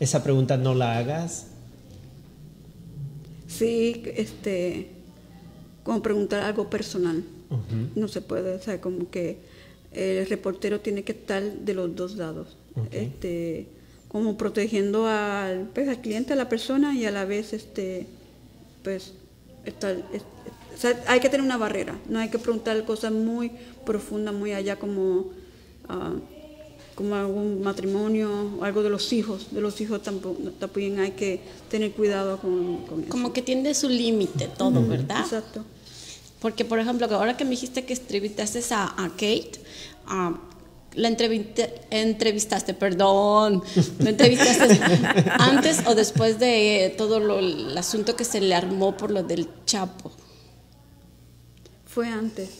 [0.00, 1.46] esa pregunta no la hagas.
[3.46, 4.88] Sí, este,
[5.84, 7.22] como preguntar algo personal.
[7.94, 9.38] No se puede, o sea, como que
[9.92, 12.56] el reportero tiene que estar de los dos lados.
[12.90, 13.66] Este,
[14.08, 18.06] como protegiendo al, pues, al cliente, a la persona y a la vez, este,
[18.82, 19.12] pues,
[19.64, 20.22] estar, es-
[20.74, 21.96] o sea, hay que tener una barrera.
[22.08, 23.52] No hay que preguntar cosas muy
[23.86, 25.26] profundas, muy allá como,
[25.88, 26.12] ah,
[26.96, 29.48] como algún matrimonio, o algo de los hijos.
[29.52, 31.40] De los hijos tampoco, también hay que
[31.70, 33.10] tener cuidado con, con eso.
[33.10, 35.20] Como que tiene su límite todo, ¿verdad?
[35.20, 35.64] Exacto.
[36.44, 39.52] Porque, por ejemplo, que ahora que me dijiste que entrevistaste a, a Kate,
[40.06, 40.38] ah,
[40.94, 43.62] la entrevistaste, perdón,
[43.98, 44.78] la entrevistaste
[45.38, 49.48] antes o después de todo lo, el asunto que se le armó por lo del
[49.64, 50.12] Chapo.
[51.86, 52.50] Fue antes,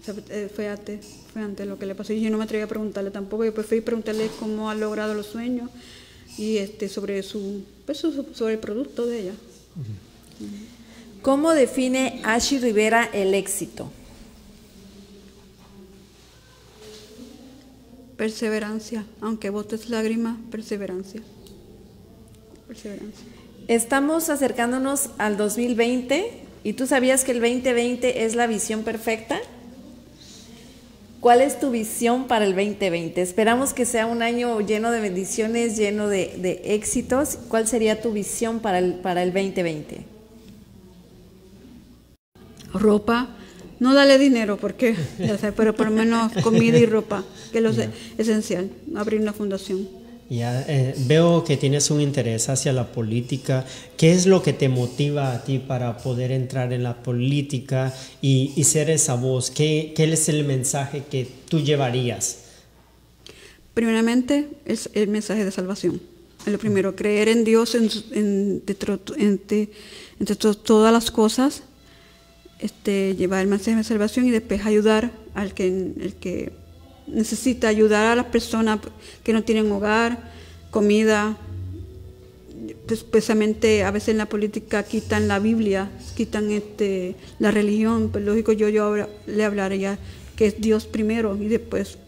[0.00, 2.14] o sea, eh, fue antes, fue antes lo que le pasó.
[2.14, 4.74] Y yo no me atreví a preguntarle tampoco, yo pues fui a preguntarle cómo ha
[4.74, 5.68] logrado los sueños
[6.38, 9.34] y este sobre su, pues, su- sobre el producto de ella.
[11.24, 13.90] ¿Cómo define Ashi Rivera el éxito?
[18.18, 21.22] Perseverancia, aunque botes lágrimas, perseverancia.
[22.68, 23.24] Perseverancia.
[23.68, 26.30] Estamos acercándonos al 2020
[26.62, 29.38] y tú sabías que el 2020 es la visión perfecta.
[31.20, 33.22] ¿Cuál es tu visión para el 2020?
[33.22, 37.38] Esperamos que sea un año lleno de bendiciones, lleno de, de éxitos.
[37.48, 40.12] ¿Cuál sería tu visión para el, para el 2020?
[42.74, 43.28] Ropa,
[43.80, 47.64] no dale dinero porque, ya sé, pero por lo menos comida y ropa, que es
[47.64, 49.88] lo se- esencial, abrir una fundación.
[50.30, 53.64] Ya eh, veo que tienes un interés hacia la política.
[53.98, 58.52] ¿Qué es lo que te motiva a ti para poder entrar en la política y,
[58.56, 59.50] y ser esa voz?
[59.50, 62.38] ¿Qué, ¿Qué es el mensaje que tú llevarías?
[63.74, 66.00] Primeramente, es el mensaje de salvación.
[66.46, 68.62] Es lo primero, creer en Dios en, en-
[70.36, 71.62] to- todas las cosas,
[72.64, 76.50] este, llevar el mensaje de salvación y después ayudar al que, el que
[77.06, 78.80] necesita, ayudar a las personas
[79.22, 80.32] que no tienen hogar,
[80.70, 81.36] comida.
[83.10, 88.52] Precisamente a veces en la política quitan la Biblia, quitan este, la religión, pues lógico
[88.52, 88.96] yo, yo
[89.26, 89.98] le hablaría
[90.34, 91.98] que es Dios primero y después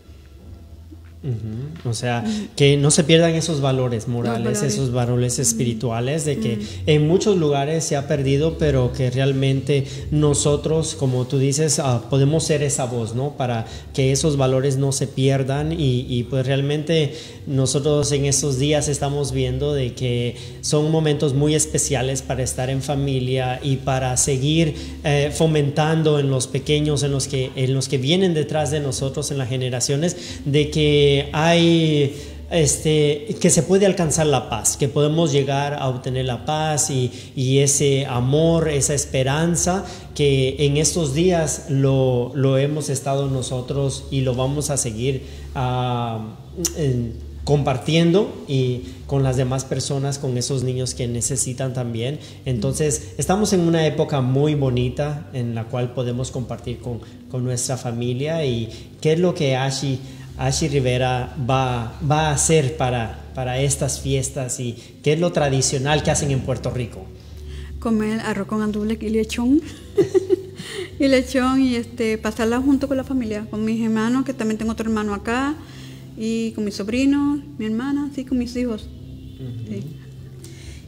[1.85, 2.25] O sea,
[2.57, 4.63] que no se pierdan esos valores morales, valores.
[4.63, 10.95] esos valores espirituales, de que en muchos lugares se ha perdido, pero que realmente nosotros,
[10.95, 13.37] como tú dices, ah, podemos ser esa voz, ¿no?
[13.37, 17.15] Para que esos valores no se pierdan y, y, pues realmente
[17.47, 22.83] nosotros en estos días estamos viendo de que son momentos muy especiales para estar en
[22.83, 24.75] familia y para seguir
[25.05, 29.31] eh, fomentando en los pequeños, en los que en los que vienen detrás de nosotros,
[29.31, 32.15] en las generaciones, de que hay
[32.51, 37.11] este, que se puede alcanzar la paz, que podemos llegar a obtener la paz y,
[37.35, 44.21] y ese amor, esa esperanza que en estos días lo, lo hemos estado nosotros y
[44.21, 45.23] lo vamos a seguir
[45.55, 46.37] ah,
[46.77, 52.19] en- compartiendo y con las demás personas, con esos niños que necesitan también.
[52.45, 56.99] Entonces, estamos en una época muy bonita en la cual podemos compartir con,
[57.31, 58.69] con nuestra familia y
[59.01, 60.01] qué es lo que Ashi,
[60.39, 66.03] Ashi Rivera va, va a hacer para, para estas fiestas y qué es lo tradicional
[66.03, 67.07] que hacen en Puerto Rico.
[67.79, 69.61] comer arroz con andule y lechón.
[71.01, 74.73] y lechón y este pasarla junto con la familia, con mis hermanos, que también tengo
[74.73, 75.55] otro hermano acá,
[76.17, 78.89] y con mis sobrinos, mi hermana, sí, con mis hijos.
[79.69, 79.96] Sí.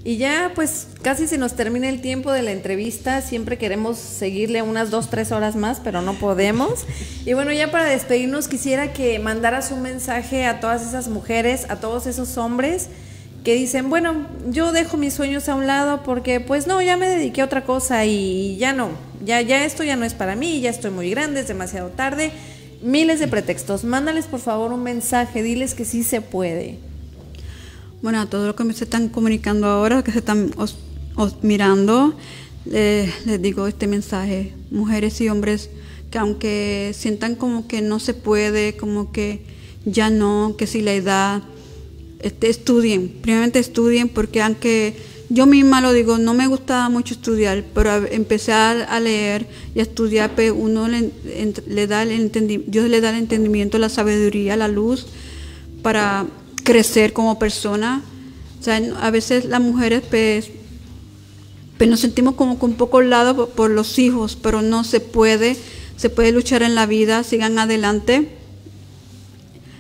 [0.05, 4.63] Y ya pues casi se nos termina el tiempo de la entrevista, siempre queremos seguirle
[4.63, 6.87] unas dos, tres horas más, pero no podemos.
[7.27, 11.77] Y bueno, ya para despedirnos quisiera que mandaras un mensaje a todas esas mujeres, a
[11.77, 12.89] todos esos hombres
[13.45, 17.09] que dicen, bueno, yo dejo mis sueños a un lado porque pues no, ya me
[17.09, 18.91] dediqué a otra cosa y ya no,
[19.25, 22.31] ya, ya esto ya no es para mí, ya estoy muy grande, es demasiado tarde.
[22.81, 23.83] Miles de pretextos.
[23.83, 26.79] Mándales por favor un mensaje, diles que sí se puede.
[28.01, 30.53] Bueno, a todos los que me están comunicando ahora, que se están
[31.43, 32.15] mirando,
[32.65, 35.69] les digo este mensaje, mujeres y hombres,
[36.09, 39.43] que aunque sientan como que no se puede, como que
[39.85, 41.43] ya no, que si la edad,
[42.21, 44.95] este, estudien, primeramente estudien, porque aunque
[45.29, 49.83] yo misma lo digo, no me gustaba mucho estudiar, pero empezar a leer y a
[49.83, 54.69] estudiar, pues uno le, da el entendimiento, Dios le da el entendimiento, la sabiduría, la
[54.69, 55.07] luz
[55.83, 56.27] para
[56.69, 58.03] crecer como persona.
[58.61, 60.51] O sea, a veces las mujeres pues,
[61.79, 65.57] pues nos sentimos como con un poco lado por, los hijos, pero no se puede,
[65.97, 68.29] se puede luchar en la vida, sigan adelante,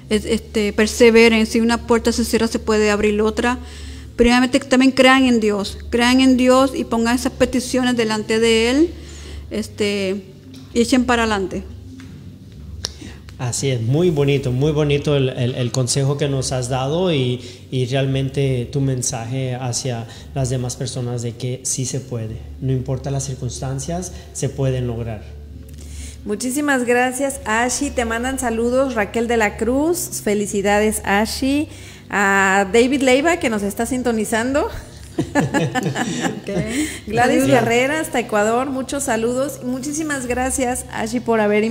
[0.09, 3.59] este, perseveren, si una puerta se cierra se puede abrir otra.
[4.16, 8.91] Primeramente también crean en Dios, crean en Dios y pongan esas peticiones delante de Él
[9.51, 10.24] este,
[10.72, 11.64] y echen para adelante.
[13.39, 17.41] Así es, muy bonito, muy bonito el, consejo que nos has dado y,
[17.89, 23.24] realmente tu mensaje hacia las demás personas de que sí se puede, no importa las
[23.24, 25.22] circunstancias, se pueden lograr.
[26.24, 27.91] Muchísimas gracias, Ashi.
[27.91, 30.20] Te mandan saludos Raquel de la Cruz.
[30.22, 31.68] Felicidades, Ashi.
[32.11, 34.68] A David Leiva, que nos está sintonizando.
[37.06, 39.60] Gladys Guerrera hasta Ecuador, muchos saludos.
[39.64, 41.64] Muchísimas gracias, Ashi, por haber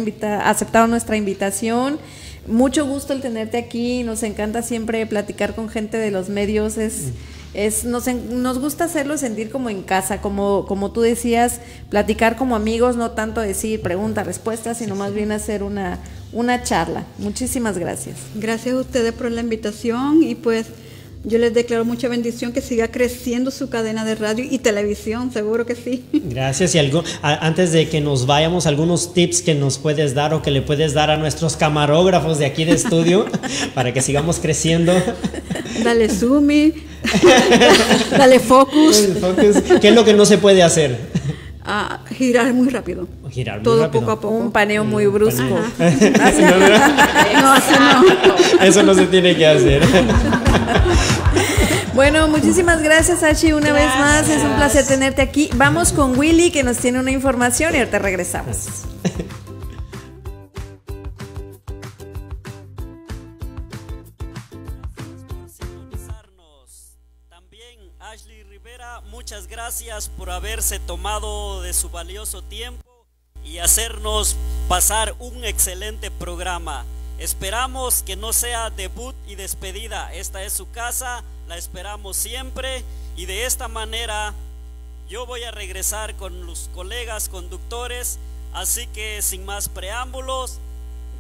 [0.44, 2.00] aceptado nuestra invitación.
[2.48, 4.04] Mucho gusto el tenerte aquí.
[4.04, 6.78] Nos encanta siempre platicar con gente de los medios.
[6.78, 7.10] Es,
[7.54, 12.56] es nos, nos gusta hacerlo sentir como en casa, como, como tú decías, platicar como
[12.56, 16.00] amigos, no tanto decir pregunta, respuesta, sino más bien hacer una,
[16.32, 17.04] una charla.
[17.18, 18.18] Muchísimas gracias.
[18.36, 20.68] Gracias a ustedes por la invitación y pues
[21.24, 25.66] yo les declaro mucha bendición que siga creciendo su cadena de radio y televisión, seguro
[25.66, 26.04] que sí.
[26.14, 26.76] Gracias.
[26.76, 30.52] Y algo, antes de que nos vayamos, algunos tips que nos puedes dar o que
[30.52, 33.26] le puedes dar a nuestros camarógrafos de aquí de estudio
[33.74, 34.94] para que sigamos creciendo.
[35.84, 36.48] Dale zoom,
[38.12, 39.10] dale focus.
[39.82, 40.98] ¿Qué es lo que no se puede hacer?
[41.68, 43.08] a girar muy rápido.
[43.30, 44.02] Girar muy Todo rápido.
[44.02, 44.36] poco a poco.
[44.36, 45.44] Un paneo muy brusco.
[45.44, 45.58] no,
[46.24, 46.42] así
[47.78, 48.64] no.
[48.64, 49.82] Eso no se tiene que hacer.
[51.98, 54.30] Bueno, muchísimas gracias, Ashi, una vez más.
[54.30, 55.50] Es un placer tenerte aquí.
[55.56, 58.68] Vamos con Willy, que nos tiene una información y ahorita regresamos.
[69.10, 73.08] muchas gracias por haberse tomado de su valioso tiempo
[73.44, 74.36] y hacernos
[74.70, 76.86] pasar un excelente programa.
[77.18, 80.14] Esperamos que no sea debut y despedida.
[80.14, 82.84] Esta es su casa, la esperamos siempre
[83.16, 84.34] y de esta manera
[85.10, 88.20] yo voy a regresar con los colegas conductores.
[88.54, 90.60] Así que sin más preámbulos,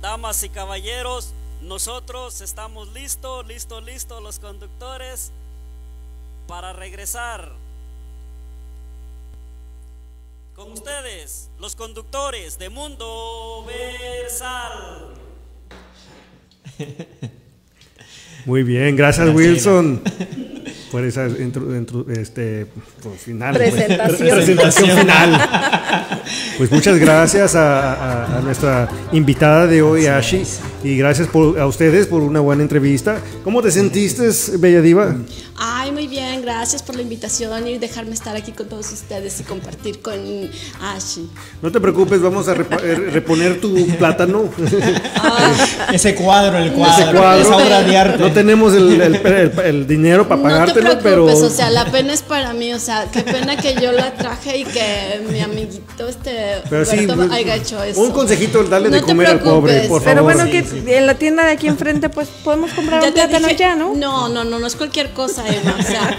[0.01, 5.31] damas y caballeros, nosotros estamos listos, listos, listos los conductores
[6.47, 7.51] para regresar.
[10.55, 15.13] Con ustedes, los conductores de Mundo Versal.
[18.47, 20.01] Muy bien, gracias, Wilson
[20.91, 22.67] por esa este,
[23.23, 24.97] final, presentación.
[24.97, 25.49] final.
[26.57, 30.43] Pues muchas gracias a, nuestra invitada de hoy, Ashi,
[30.83, 33.19] y gracias por, a ustedes por una buena entrevista.
[33.43, 35.15] ¿Cómo te sentiste, Bella Diva?
[35.59, 39.43] Ay, muy bien, gracias por la invitación y dejarme estar aquí con todos ustedes y
[39.43, 40.13] compartir con
[40.81, 41.29] Ashi.
[41.61, 44.49] No te preocupes, vamos a eh, reponer tu plátano.
[45.15, 45.89] Ah.
[45.93, 48.19] Ese cuadro, el cuadro, esa obra de arte.
[48.19, 50.41] No tenemos el, dinero para
[50.81, 51.25] pagártelo, pero...
[51.25, 54.57] o sea, la pena es para mí, o sea, qué pena que yo la traje
[54.57, 58.01] y que mi amiguito este pero sí, haya hecho eso.
[58.01, 60.03] Un consejito, dale de comer al pobre, por favor.
[60.03, 63.75] Pero bueno, que en la tienda de aquí enfrente pues podemos comprar un plátano ya,
[63.75, 63.93] ¿no?
[63.95, 66.17] No, no, no, no es cualquier cosa o sea,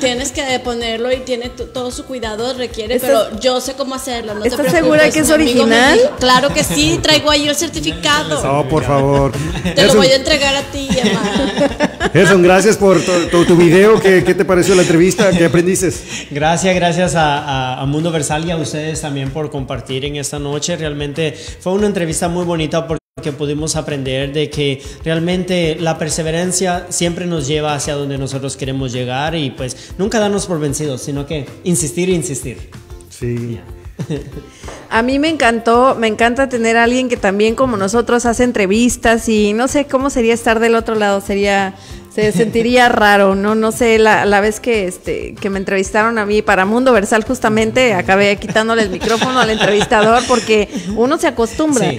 [0.00, 4.34] tienes que ponerlo y tiene todo su cuidado, requiere, pero yo sé cómo hacerlo.
[4.34, 5.98] No ¿Estás segura que es original?
[6.18, 8.42] claro que sí, traigo ahí el certificado.
[8.42, 9.32] No, por favor.
[9.74, 12.08] Te lo voy a entregar a ti, Emma.
[12.12, 14.00] Gerson, gracias por tu, video.
[14.00, 15.30] ¿Qué, te pareció la entrevista?
[15.30, 15.92] ¿Qué aprendiste?
[16.30, 20.76] Gracias, gracias a, a, Mundo Versal y a ustedes también por compartir en esta noche.
[20.76, 22.86] Realmente fue una entrevista muy bonita.
[23.22, 28.92] Que pudimos aprender de que realmente la perseverancia siempre nos lleva hacia donde nosotros queremos
[28.92, 32.70] llegar y pues nunca darnos por vencidos, sino que insistir e insistir.
[33.10, 33.60] Sí.
[34.90, 39.28] A mí me encantó, me encanta tener a alguien que también como nosotros hace entrevistas
[39.28, 41.74] y no sé cómo sería estar del otro lado, sería
[42.10, 46.26] se sentiría raro, no no sé, la, la, vez que este que me entrevistaron a
[46.26, 51.92] mí para Mundo Versal justamente acabé quitándole el micrófono al entrevistador porque uno se acostumbra.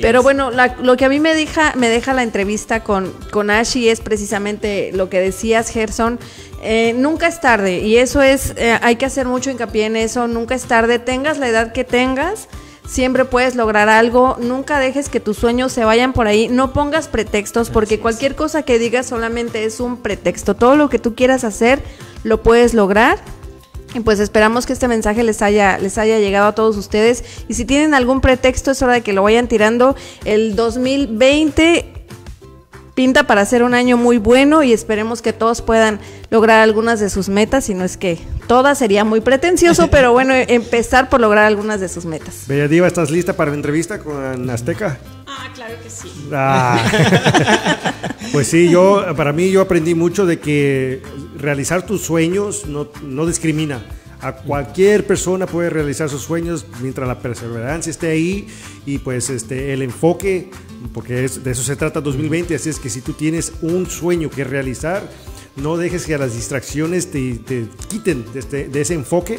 [0.00, 3.88] Pero bueno, lo que a mí me deja me deja la entrevista con con Ashi
[3.88, 6.18] es precisamente lo que decías Gerson,
[6.62, 10.28] eh, nunca es tarde y eso es eh, hay que hacer mucho hincapié en eso,
[10.28, 12.48] nunca es tarde, tengas la edad que tengas
[12.88, 17.06] Siempre puedes lograr algo, nunca dejes que tus sueños se vayan por ahí, no pongas
[17.06, 20.56] pretextos porque cualquier cosa que digas solamente es un pretexto.
[20.56, 21.82] Todo lo que tú quieras hacer
[22.24, 23.18] lo puedes lograr.
[23.94, 27.24] Y pues esperamos que este mensaje les haya, les haya llegado a todos ustedes.
[27.46, 29.94] Y si tienen algún pretexto, es hora de que lo vayan tirando.
[30.24, 31.97] El 2020
[32.98, 37.10] pinta para ser un año muy bueno y esperemos que todos puedan lograr algunas de
[37.10, 38.18] sus metas, si no es que
[38.48, 42.46] todas sería muy pretencioso, pero bueno, empezar por lograr algunas de sus metas.
[42.48, 44.98] Bella Diva, ¿estás lista para la entrevista con Azteca?
[45.28, 46.08] Ah, claro que sí.
[46.32, 46.82] Ah.
[48.32, 51.00] pues sí, yo, para mí yo aprendí mucho de que
[51.36, 53.80] realizar tus sueños no, no discrimina.
[54.20, 58.48] A cualquier persona puede realizar sus sueños mientras la perseverancia esté ahí
[58.84, 60.50] y pues este, el enfoque,
[60.92, 64.44] porque de eso se trata 2020, así es que si tú tienes un sueño que
[64.44, 65.08] realizar,
[65.56, 67.40] no dejes que las distracciones te,
[67.88, 69.38] quiten de, este, de ese enfoque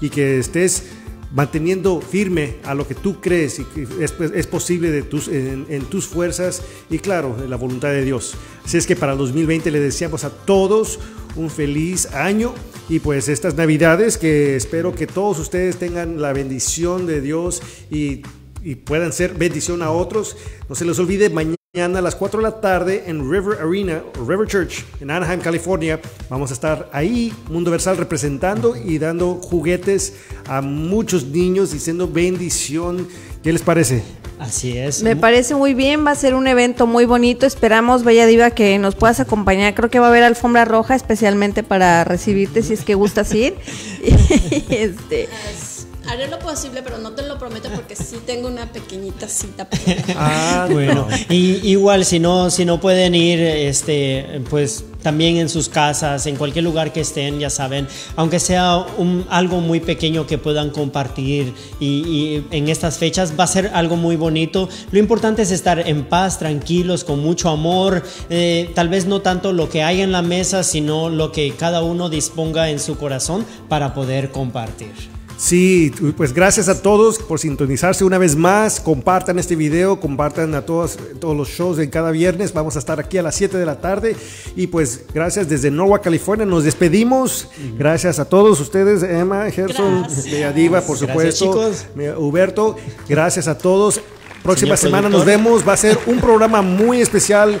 [0.00, 0.84] y que estés
[1.32, 5.66] manteniendo firme a lo que tú crees y que es, es posible de tus, en,
[5.68, 8.34] en, tus fuerzas y claro, en la voluntad de Dios.
[8.64, 10.98] Así es que para el 2020 le deseamos a todos
[11.36, 12.52] un feliz año
[12.88, 18.22] y pues estas navidades que espero que todos ustedes tengan la bendición de Dios y,
[18.62, 20.36] y puedan ser bendición a otros.
[20.68, 21.56] No se les olvide mañana.
[21.72, 26.00] A las 4 de la tarde en River Arena, River Church, en Anaheim, California.
[26.28, 30.14] Vamos a estar ahí, Mundo Versal, representando y dando juguetes
[30.48, 33.06] a muchos niños, diciendo bendición.
[33.44, 34.02] ¿Qué les parece?
[34.40, 35.02] Así es.
[35.02, 37.46] Me parece muy bien, va a ser un evento muy bonito.
[37.46, 39.74] Esperamos, Bella Diva, que nos puedas acompañar.
[39.74, 43.54] Creo que va a haber alfombra roja especialmente para recibirte si es que gustas ir.
[44.70, 45.28] este,
[46.10, 49.68] haré lo posible, pero no te lo prometo porque sí tengo una pequeñita cita.
[50.16, 51.06] Ah, bueno.
[51.28, 56.36] y, igual si no, si no pueden ir, este, pues también en sus casas, en
[56.36, 57.86] cualquier lugar que estén, ya saben,
[58.16, 63.44] aunque sea un, algo muy pequeño que puedan compartir y, y, en estas fechas va
[63.44, 64.68] a ser algo muy bonito.
[64.90, 69.52] Lo importante es estar en paz, tranquilos, con mucho amor, eh, tal vez no tanto
[69.52, 73.46] lo que hay en la mesa, sino lo que cada uno disponga en su corazón
[73.68, 75.19] para poder compartir.
[75.40, 78.78] Sí, pues gracias a todos por sintonizarse una vez más.
[78.78, 82.52] Compartan este video, compartan a todos, todos los shows en cada viernes.
[82.52, 84.14] Vamos a estar aquí a las 7 de la tarde.
[84.54, 86.44] Y pues gracias desde Norwalk, California.
[86.44, 87.48] Nos despedimos.
[87.78, 90.06] Gracias a todos ustedes, Emma, Gerson,
[90.54, 91.52] Diva, por supuesto.
[91.52, 91.86] Gracias,
[92.18, 92.76] Huberto,
[93.08, 93.98] gracias a todos.
[94.42, 95.66] Próxima semana nos vemos.
[95.66, 97.58] Va a ser un programa muy especial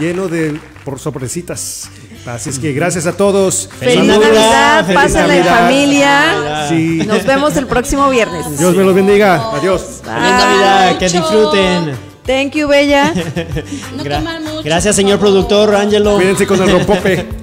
[0.00, 1.88] lleno de por sorpresitas.
[2.26, 3.68] Así es que gracias a todos.
[3.78, 6.66] Feliz Navidad, pásenla en familia.
[6.68, 7.02] Sí.
[7.06, 8.58] Nos vemos el próximo viernes.
[8.58, 9.50] Dios me los bendiga.
[9.54, 10.00] Adiós.
[10.02, 12.10] Feliz Navidad, que disfruten.
[12.26, 13.12] Thank you, Bella.
[13.96, 16.16] no Gra mucho, Gracias, señor productor, Angelo.
[16.16, 17.28] Cuídense con el rompope.